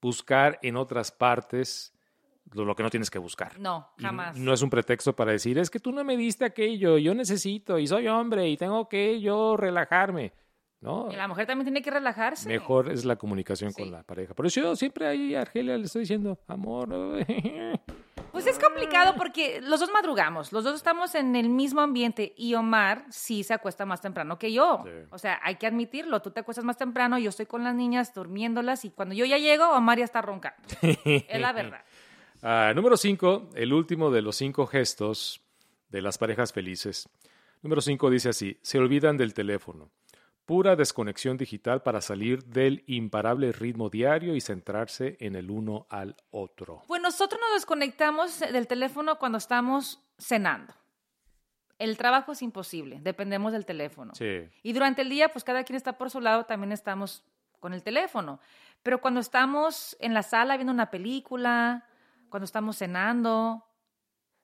buscar 0.01 0.59
en 0.62 0.77
otras 0.77 1.11
partes 1.11 1.92
lo, 2.52 2.74
que 2.74 2.82
no 2.82 2.90
tienes 2.90 3.11
que 3.11 3.18
buscar. 3.18 3.58
No, 3.58 3.88
jamás. 3.98 4.37
no 4.38 4.52
es 4.52 4.62
un 4.62 4.70
pretexto 4.70 5.14
para 5.14 5.32
decir, 5.32 5.58
es 5.58 5.70
que 5.70 5.80
tú 5.80 5.92
no 5.92 6.04
me 6.04 6.16
diste 6.16 6.44
aquello, 6.44 6.98
yo 6.98 7.14
necesito 7.14 7.78
y 7.78 7.87
soy 7.87 8.08
hombre 8.08 8.48
y 8.48 8.56
tengo 8.56 8.88
que 8.88 9.20
yo 9.20 9.56
relajarme. 9.56 10.32
No, 10.80 11.08
Y 11.11 11.16
la 11.16 11.26
mujer 11.26 11.44
también 11.44 11.64
tiene 11.64 11.82
que 11.82 11.90
relajarse. 11.90 12.48
mejor 12.48 12.92
es 12.92 13.04
la 13.04 13.16
comunicación 13.16 13.72
Sí. 13.72 13.82
con 13.82 13.90
la 13.90 14.04
pareja. 14.04 14.32
Por 14.34 14.46
eso 14.46 14.61
yo 14.61 14.76
siempre 14.76 15.08
ahí 15.08 15.34
a 15.34 15.40
Argelia 15.40 15.76
le 15.76 15.87
estoy 15.87 16.02
diciendo, 16.02 16.38
amor, 16.46 16.88
Pues 18.32 18.46
es 18.46 18.58
complicado 18.58 19.14
porque 19.16 19.61
los 19.62 19.80
dos 19.80 19.90
madrugamos, 19.90 20.52
los 20.52 20.62
dos 20.62 20.76
estamos 20.76 21.14
en 21.14 21.34
el 21.34 21.48
mismo 21.48 21.80
ambiente 21.80 22.34
y 22.37 22.54
Omar 22.54 23.04
sí 23.08 23.42
se 23.42 23.54
acuesta 23.54 23.87
más 23.87 24.00
temprano 24.00 24.38
que 24.38 24.52
yo. 24.52 24.82
Sí. 24.84 24.90
O 25.11 25.18
sea, 25.18 25.40
hay 25.42 25.56
que 25.56 25.66
admitirlo, 25.66 26.20
tú 26.20 26.30
te 26.30 26.40
acuestas 26.40 26.64
más 26.64 26.76
temprano, 26.76 27.18
yo 27.18 27.30
estoy 27.30 27.46
con 27.46 27.64
las 27.64 27.74
niñas 27.74 28.12
durmiéndolas 28.14 28.84
y 28.84 28.90
cuando 28.90 29.14
yo 29.14 29.24
ya 29.24 29.38
llego, 29.38 29.68
Omar 29.70 29.98
ya 29.98 30.04
está 30.04 30.20
roncando. 30.22 30.61
es 30.82 31.40
la 31.40 31.52
verdad. 31.52 31.80
Ah, 32.42 32.72
número 32.74 32.96
cinco, 32.96 33.48
el 33.55 33.72
último 33.72 34.11
de 34.11 34.22
los 34.22 34.37
cinco 34.37 34.66
gestos 34.66 35.40
de 35.88 36.03
las 36.03 36.18
parejas 36.18 36.53
felices. 36.53 37.09
Número 37.62 37.81
cinco 37.81 38.11
dice 38.11 38.29
así, 38.29 38.59
se 38.62 38.79
olvidan 38.79 39.16
del 39.16 39.35
teléfono. 39.35 39.90
Pura 40.46 40.77
desconexión 40.77 41.37
digital 41.37 41.83
para 41.83 42.01
salir 42.01 42.44
del 42.44 42.85
imparable 42.87 43.53
ritmo 43.53 43.90
diario 43.90 44.35
y 44.35 44.40
centrarse 44.40 45.16
en 45.20 45.37
el 45.37 45.51
uno 45.51 45.87
al 45.90 46.16
otro. 46.31 46.83
Pues 46.87 47.03
nosotros 47.03 47.40
nos 47.40 47.61
desconectamos 47.61 48.40
del 48.40 48.66
teléfono 48.66 49.18
cuando 49.18 49.38
estamos 49.38 50.01
cenando. 50.16 50.72
El 51.79 51.96
trabajo 51.96 52.33
es 52.33 52.42
imposible, 52.42 52.98
dependemos 53.03 53.53
del 53.53 53.66
teléfono. 53.66 54.14
Sí. 54.14 54.48
Y 54.62 54.72
durante 54.72 55.03
el 55.03 55.11
día, 55.11 55.29
pues 55.29 55.44
cada 55.44 55.64
quien 55.64 55.77
está 55.77 55.98
por 55.98 56.11
su 56.11 56.20
lado, 56.20 56.44
también 56.44 56.72
estamos 56.72 57.24
con 57.61 57.74
el 57.74 57.83
teléfono. 57.83 58.40
Pero 58.83 59.01
cuando 59.01 59.20
estamos 59.20 59.96
en 60.01 60.14
la 60.14 60.22
sala 60.22 60.57
viendo 60.57 60.72
una 60.72 60.90
película, 60.90 61.85
cuando 62.28 62.44
estamos 62.44 62.76
cenando, 62.76 63.64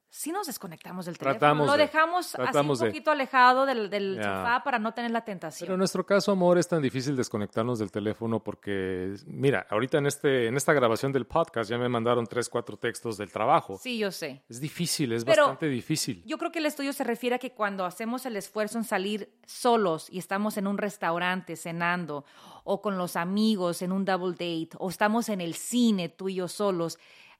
sí 0.07 0.31
nos 0.31 0.47
desconectamos 0.47 1.05
del 1.07 1.17
teléfono. 1.17 1.39
Tratamos 1.39 1.67
Lo 1.67 1.73
de- 1.73 1.79
dejamos 1.79 2.35
así 2.35 2.57
un 2.57 2.77
poquito 2.77 3.11
alejado 3.11 3.65
del, 3.65 4.15
sofá 4.15 4.61
para 4.63 4.79
no 4.79 4.93
tener 4.93 5.11
la 5.11 5.25
tentación. 5.25 5.65
Pero 5.65 5.73
en 5.73 5.79
nuestro 5.79 6.05
caso, 6.05 6.31
amor, 6.31 6.57
es 6.57 6.69
tan 6.69 6.81
difícil 6.81 7.17
desconectarnos 7.17 7.79
del 7.79 7.91
teléfono 7.91 8.39
porque, 8.41 9.13
mira, 9.27 9.67
ahorita 9.69 9.97
en, 9.97 10.05
este, 10.05 10.47
en 10.47 10.55
esta 10.55 10.71
grabación 10.71 11.11
del 11.11 11.25
podcast 11.25 11.69
ya 11.69 11.77
me 11.77 11.89
mandaron 11.89 12.25
tres, 12.27 12.47
cuatro 12.47 12.77
textos 12.77 13.17
del 13.17 13.29
trabajo. 13.29 13.77
Sí, 13.81 13.97
yo 13.97 14.09
sé. 14.09 14.41
Es 14.47 14.61
difícil, 14.61 15.11
es 15.11 15.25
Pero- 15.25 15.43
bastante 15.43 15.67
difícil. 15.67 16.23
Yo 16.25 16.37
creo 16.37 16.49
que 16.51 16.59
el 16.59 16.65
estudio 16.67 16.93
se 16.93 17.03
refiere 17.03 17.35
a 17.35 17.39
que 17.39 17.51
cuando 17.51 17.83
hacemos 17.83 18.25
el 18.25 18.37
esfuerzo 18.37 18.77
en 18.77 18.85
salir 18.85 19.37
solos 19.45 20.07
y 20.09 20.19
estamos 20.19 20.55
en 20.55 20.67
un 20.67 20.77
restaurante 20.77 21.57
cenando 21.57 22.23
o 22.63 22.81
con 22.81 22.97
los 22.97 23.17
amigos 23.17 23.81
en 23.81 23.91
un 23.91 24.05
double 24.05 24.31
date 24.31 24.69
o 24.79 24.89
estamos 24.89 25.27
en 25.27 25.41
el 25.41 25.55
cine 25.55 26.07
tú 26.07 26.29
y 26.29 26.35
yo 26.35 26.47
solos, 26.47 26.97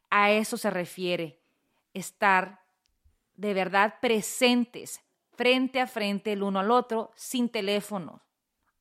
a 0.10 0.32
eso 0.32 0.58
se 0.58 0.70
refiere 0.70 1.40
estar 1.94 2.62
de 3.36 3.54
verdad 3.54 3.96
presentes 4.02 5.02
frente 5.36 5.82
a 5.82 5.88
frente 5.88 6.34
el 6.34 6.44
uno 6.44 6.60
al 6.60 6.72
otro 6.72 7.12
sin 7.16 7.50
teléfono. 7.50 8.22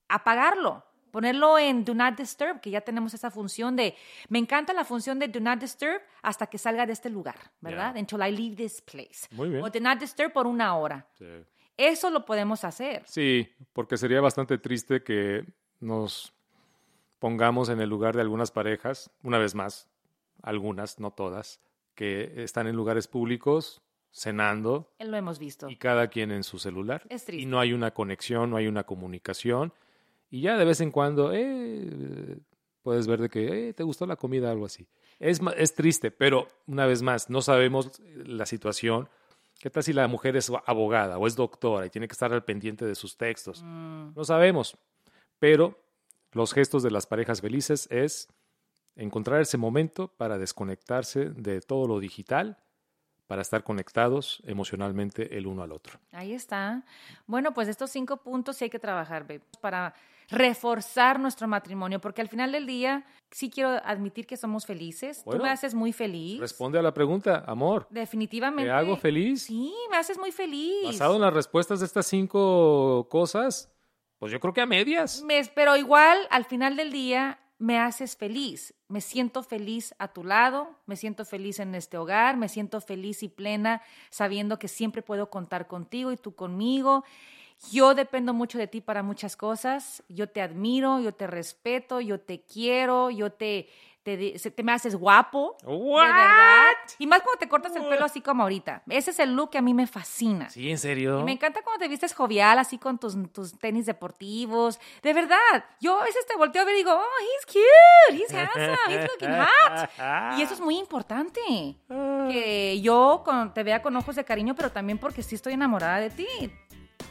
Apagarlo, 0.09 0.85
ponerlo 1.11 1.59
en 1.59 1.85
Do 1.85 1.95
Not 1.95 2.17
Disturb, 2.17 2.61
que 2.61 2.71
ya 2.71 2.81
tenemos 2.81 3.15
esa 3.15 3.31
función 3.31 3.77
de, 3.77 3.95
me 4.29 4.39
encanta 4.39 4.73
la 4.73 4.85
función 4.85 5.19
de 5.19 5.29
Do 5.29 5.41
Not 5.41 5.61
Disturb 5.61 6.01
hasta 6.23 6.47
que 6.47 6.59
salga 6.59 6.87
de 6.87 6.93
este 6.93 7.11
lugar, 7.11 7.37
¿verdad? 7.61 7.95
Ya. 7.95 8.01
Until 8.01 8.21
I 8.21 8.37
leave 8.37 8.57
this 8.57 8.81
place. 8.81 9.27
Muy 9.31 9.49
bien. 9.49 9.63
O 9.63 9.71
Do 9.71 9.81
Not 9.81 9.99
Disturb 9.99 10.33
por 10.33 10.47
una 10.47 10.77
hora. 10.77 11.07
Sí. 11.19 11.27
Eso 11.77 12.11
lo 12.11 12.25
podemos 12.25 12.63
hacer. 12.63 13.03
Sí, 13.07 13.49
porque 13.73 13.97
sería 13.97 14.21
bastante 14.21 14.59
triste 14.59 15.03
que 15.03 15.45
nos 15.81 16.33
pongamos 17.19 17.69
en 17.69 17.81
el 17.81 17.89
lugar 17.89 18.15
de 18.15 18.21
algunas 18.21 18.53
parejas, 18.53 19.11
una 19.23 19.39
vez 19.39 19.55
más, 19.55 19.89
algunas, 20.45 21.01
no 21.01 21.11
todas, 21.11 21.61
que 21.95 22.33
están 22.45 22.67
en 22.67 22.77
lugares 22.77 23.09
públicos 23.09 23.83
cenando 24.13 24.93
Eh, 24.99 25.05
Lo 25.07 25.17
hemos 25.17 25.39
visto. 25.39 25.69
y 25.69 25.77
cada 25.77 26.09
quien 26.09 26.31
en 26.31 26.45
su 26.45 26.59
celular. 26.59 27.03
Es 27.09 27.25
triste. 27.25 27.43
Y 27.43 27.47
no 27.47 27.59
hay 27.59 27.73
una 27.73 27.93
conexión, 27.93 28.51
no 28.51 28.57
hay 28.57 28.67
una 28.69 28.85
comunicación. 28.85 29.73
Y 30.31 30.41
ya 30.43 30.57
de 30.57 30.65
vez 30.65 30.81
en 30.81 30.91
cuando, 30.93 31.33
eh, 31.33 32.39
puedes 32.83 33.07
ver 33.07 33.21
de 33.21 33.29
que, 33.29 33.69
eh, 33.69 33.75
¿te 33.75 33.83
gustó 33.83 34.07
la 34.07 34.17
comida? 34.17 34.51
Algo 34.51 34.67
así. 34.67 34.87
Es, 35.19 35.41
es 35.57 35.75
triste, 35.75 36.11
pero 36.11 36.49
una 36.67 36.87
vez 36.87 37.03
más, 37.03 37.31
no 37.31 37.41
sabemos 37.43 38.01
la 38.27 38.47
situación. 38.47 39.09
¿Qué 39.61 39.71
tal 39.71 39.83
si 39.83 39.93
la 39.93 40.07
mujer 40.09 40.37
es 40.37 40.51
abogada 40.67 41.19
o 41.19 41.27
es 41.27 41.37
doctora 41.37 41.87
y 41.87 41.91
tiene 41.91 42.09
que 42.09 42.13
estar 42.13 42.33
al 42.33 42.45
pendiente 42.45 42.85
de 42.85 42.95
sus 42.95 43.17
textos? 43.17 43.63
Mm, 43.65 44.13
No 44.15 44.25
sabemos. 44.25 44.77
Pero 45.39 45.79
los 46.33 46.53
gestos 46.53 46.83
de 46.83 46.91
las 46.91 47.07
parejas 47.07 47.41
felices 47.41 47.87
es 47.91 48.29
encontrar 48.97 49.41
ese 49.41 49.57
momento 49.59 50.09
para 50.09 50.39
desconectarse 50.39 51.31
de 51.31 51.61
todo 51.61 51.87
lo 51.89 51.99
digital, 52.01 52.57
para 53.27 53.43
estar 53.43 53.65
conectados 53.65 54.43
emocionalmente 54.47 55.37
el 55.39 55.47
uno 55.47 55.63
al 55.63 55.73
otro. 55.73 55.99
ahí 56.13 56.33
está. 56.35 56.83
Bueno, 57.27 57.55
pues 57.55 57.69
estos 57.69 57.91
cinco 57.91 58.19
puntos 58.19 58.57
sí 58.57 58.65
hay 58.65 58.71
que 58.71 58.79
trabajar, 58.79 59.23
babe, 59.23 59.41
para 59.61 59.95
reforzar 60.29 61.19
nuestro 61.19 61.49
matrimonio, 61.49 62.01
porque 62.01 62.21
al 62.21 62.29
final 62.29 62.53
del 62.53 62.67
día 62.67 63.05
sí 63.31 63.51
quiero 63.51 63.71
admitir 63.85 64.27
que 64.27 64.37
somos 64.37 64.67
felices. 64.67 65.19
Tú 65.19 65.31
Bueno, 65.31 65.45
me 65.45 65.51
haces 65.51 65.75
muy 65.75 65.93
feliz. 65.93 66.39
Responde 66.41 66.79
a 66.79 66.83
la 66.83 66.93
pregunta, 66.93 67.45
amor. 67.47 67.87
Definitivamente. 67.91 68.65
¿Te 68.65 68.71
hago 68.71 68.97
feliz? 68.97 69.43
Sí, 69.45 69.73
me 69.91 69.97
haces 69.97 70.19
muy 70.19 70.33
feliz. 70.33 70.85
Basado 70.85 71.17
en 71.17 71.23
las 71.23 71.33
respuestas 71.33 71.81
de 71.81 71.87
estas 71.87 72.07
cinco 72.07 73.07
cosas, 73.11 73.71
pues 74.19 74.33
yo 74.33 74.41
creo 74.41 74.53
que 74.53 74.61
a 74.61 74.67
medias. 74.67 75.23
Me- 75.23 75.45
pero 75.55 75.77
igual, 75.77 76.19
al 76.31 76.45
final 76.45 76.77
del 76.77 76.91
día, 76.93 77.39
me 77.65 77.79
haces 77.79 78.15
feliz. 78.15 78.75
Me 78.89 79.01
siento 79.01 79.43
feliz 79.43 79.95
a 79.99 80.09
tu 80.09 80.23
lado, 80.23 80.69
me 80.85 80.97
siento 80.97 81.25
feliz 81.25 81.59
en 81.61 81.75
este 81.75 81.97
hogar, 81.97 82.37
me 82.37 82.51
siento 82.51 82.79
feliz 82.83 83.23
y 83.23 83.29
plena 83.29 83.81
sabiendo 84.11 84.59
que 84.59 84.69
siempre 84.69 85.01
puedo 85.01 85.31
contar 85.31 85.67
contigo 85.67 86.13
y 86.13 86.19
tú 86.19 86.35
conmigo. 86.35 87.05
Yo 87.73 87.95
dependo 87.95 88.35
mucho 88.35 88.59
de 88.59 88.67
ti 88.67 88.83
para 88.83 89.03
muchas 89.03 89.35
cosas. 89.35 90.03
Yo 90.11 90.29
te 90.29 90.43
admiro, 90.43 91.01
yo 91.01 91.15
te 91.15 91.27
respeto, 91.27 92.03
yo 92.03 92.21
te 92.21 92.43
quiero, 92.43 93.11
yo 93.11 93.33
te, 93.33 93.71
te, 94.05 94.39
te 94.39 94.63
me 94.63 94.73
haces 94.73 94.95
guapo. 94.95 95.57
¿What? 95.65 96.03
De 96.07 96.13
verdad. 96.13 96.73
Y 96.99 97.07
más 97.07 97.23
cuando 97.23 97.39
te 97.39 97.49
cortas 97.49 97.75
el 97.75 97.85
pelo 97.85 98.05
así 98.05 98.21
como 98.21 98.43
ahorita. 98.43 98.83
Ese 98.89 99.11
es 99.11 99.19
el 99.19 99.35
look 99.35 99.51
que 99.51 99.59
a 99.59 99.63
mí 99.63 99.73
me 99.75 99.87
fascina. 99.87 100.51
Sí, 100.51 100.71
en 100.71 100.79
serio. 100.79 101.21
Y 101.21 101.25
me 101.25 101.33
encanta 101.33 101.63
cuando 101.63 101.81
te 101.81 101.89
vistes 101.89 102.15
jovial, 102.15 102.59
así 102.59 102.79
con 102.79 102.99
tus, 102.99 103.17
tus 103.33 103.59
tenis 103.59 103.87
deportivos. 103.87 104.79
De 105.03 105.13
verdad, 105.15 105.65
yo 105.81 105.99
a 106.01 106.05
veces 106.05 106.27
te 106.27 106.37
volteo 106.37 106.63
a 106.63 106.65
ver 106.67 106.75
y 106.75 106.79
digo, 106.79 106.93
oh, 106.93 107.03
he's 107.23 107.47
cute, 107.47 108.23
he's 108.23 108.33
handsome, 108.33 108.77
he's 108.95 109.09
looking 109.11 109.31
hot. 109.35 110.39
Y 110.39 110.43
eso 110.43 110.55
es 110.55 110.61
muy 110.61 110.79
importante. 110.79 111.41
Que 111.89 112.81
yo 112.83 113.23
con- 113.25 113.53
te 113.55 113.63
vea 113.63 113.83
con 113.83 113.97
ojos 113.97 114.17
de 114.17 114.25
cariño, 114.25 114.55
pero 114.55 114.71
también 114.71 114.99
porque 114.99 115.23
sí 115.23 115.35
estoy 115.35 115.55
enamorada 115.55 115.99
de 116.01 116.11
ti. 116.11 116.27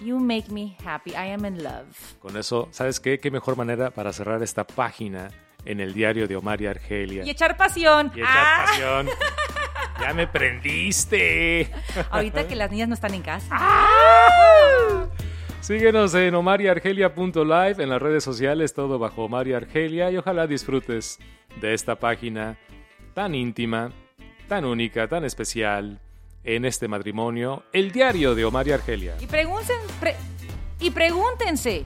You 0.02 0.20
make 0.20 0.50
me 0.52 0.76
happy. 0.86 1.12
I 1.12 1.32
am 1.32 1.46
in 1.46 1.64
love. 1.64 2.18
Con 2.20 2.36
eso, 2.38 2.68
¿sabes 2.72 3.00
qué? 3.00 3.20
Qué 3.20 3.32
mejor 3.32 3.56
manera 3.56 3.92
para 3.92 4.12
cerrar 4.12 4.42
esta 4.44 4.64
página 4.66 5.30
en 5.66 5.80
el 5.80 5.94
diario 5.94 6.28
de 6.28 6.36
Omar 6.36 6.62
y 6.62 6.68
Argelia. 6.68 7.24
Y 7.26 7.30
echar 7.30 7.56
pasión. 7.58 8.12
Y 8.16 8.20
echar 8.20 8.32
Ah, 8.36 8.66
pasión. 8.68 9.10
Ya 10.02 10.12
me 10.14 10.28
prendiste. 10.28 11.70
ahorita 12.10 12.48
que 12.48 12.56
las 12.56 12.70
niñas 12.72 12.88
no 12.90 12.96
están 12.96 13.14
en 13.14 13.22
casa. 13.22 13.56
Síguenos 15.62 16.14
en 16.16 16.36
omariargelia.live 16.36 17.82
en 17.84 17.90
las 17.90 18.02
redes 18.02 18.24
sociales, 18.24 18.74
todo 18.74 19.00
bajo 19.00 19.24
Omar 19.26 19.48
y 19.48 19.54
Argelia 19.54 20.12
y 20.12 20.18
ojalá 20.18 20.46
disfrutes 20.48 21.20
de 21.62 21.74
esta 21.74 21.96
página 21.96 22.58
tan 23.14 23.34
íntima, 23.34 23.92
tan 24.50 24.66
única, 24.66 25.08
tan 25.08 25.24
especial 25.24 26.00
en 26.44 26.66
este 26.66 26.90
matrimonio, 26.90 27.64
el 27.72 27.92
diario 27.94 28.36
de 28.36 28.44
Omar 28.44 28.68
y 28.68 28.72
Argelia. 28.74 29.16
Y, 29.22 29.28
pre- 29.28 29.48
y 30.80 30.90
pregúntense, 30.92 31.86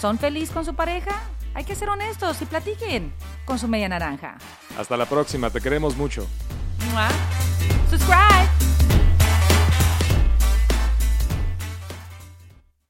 ¿son 0.00 0.18
felices 0.18 0.50
con 0.50 0.64
su 0.66 0.74
pareja? 0.74 1.22
Hay 1.54 1.64
que 1.64 1.74
ser 1.74 1.88
honestos 1.88 2.42
y 2.42 2.46
platiquen 2.46 3.12
con 3.44 3.58
su 3.58 3.68
media 3.68 3.88
naranja. 3.88 4.36
Hasta 4.76 4.96
la 4.96 5.06
próxima, 5.06 5.50
te 5.50 5.60
queremos 5.60 5.96
mucho. 5.96 6.26
¡Mua! 6.90 7.08
Subscribe. 7.88 8.73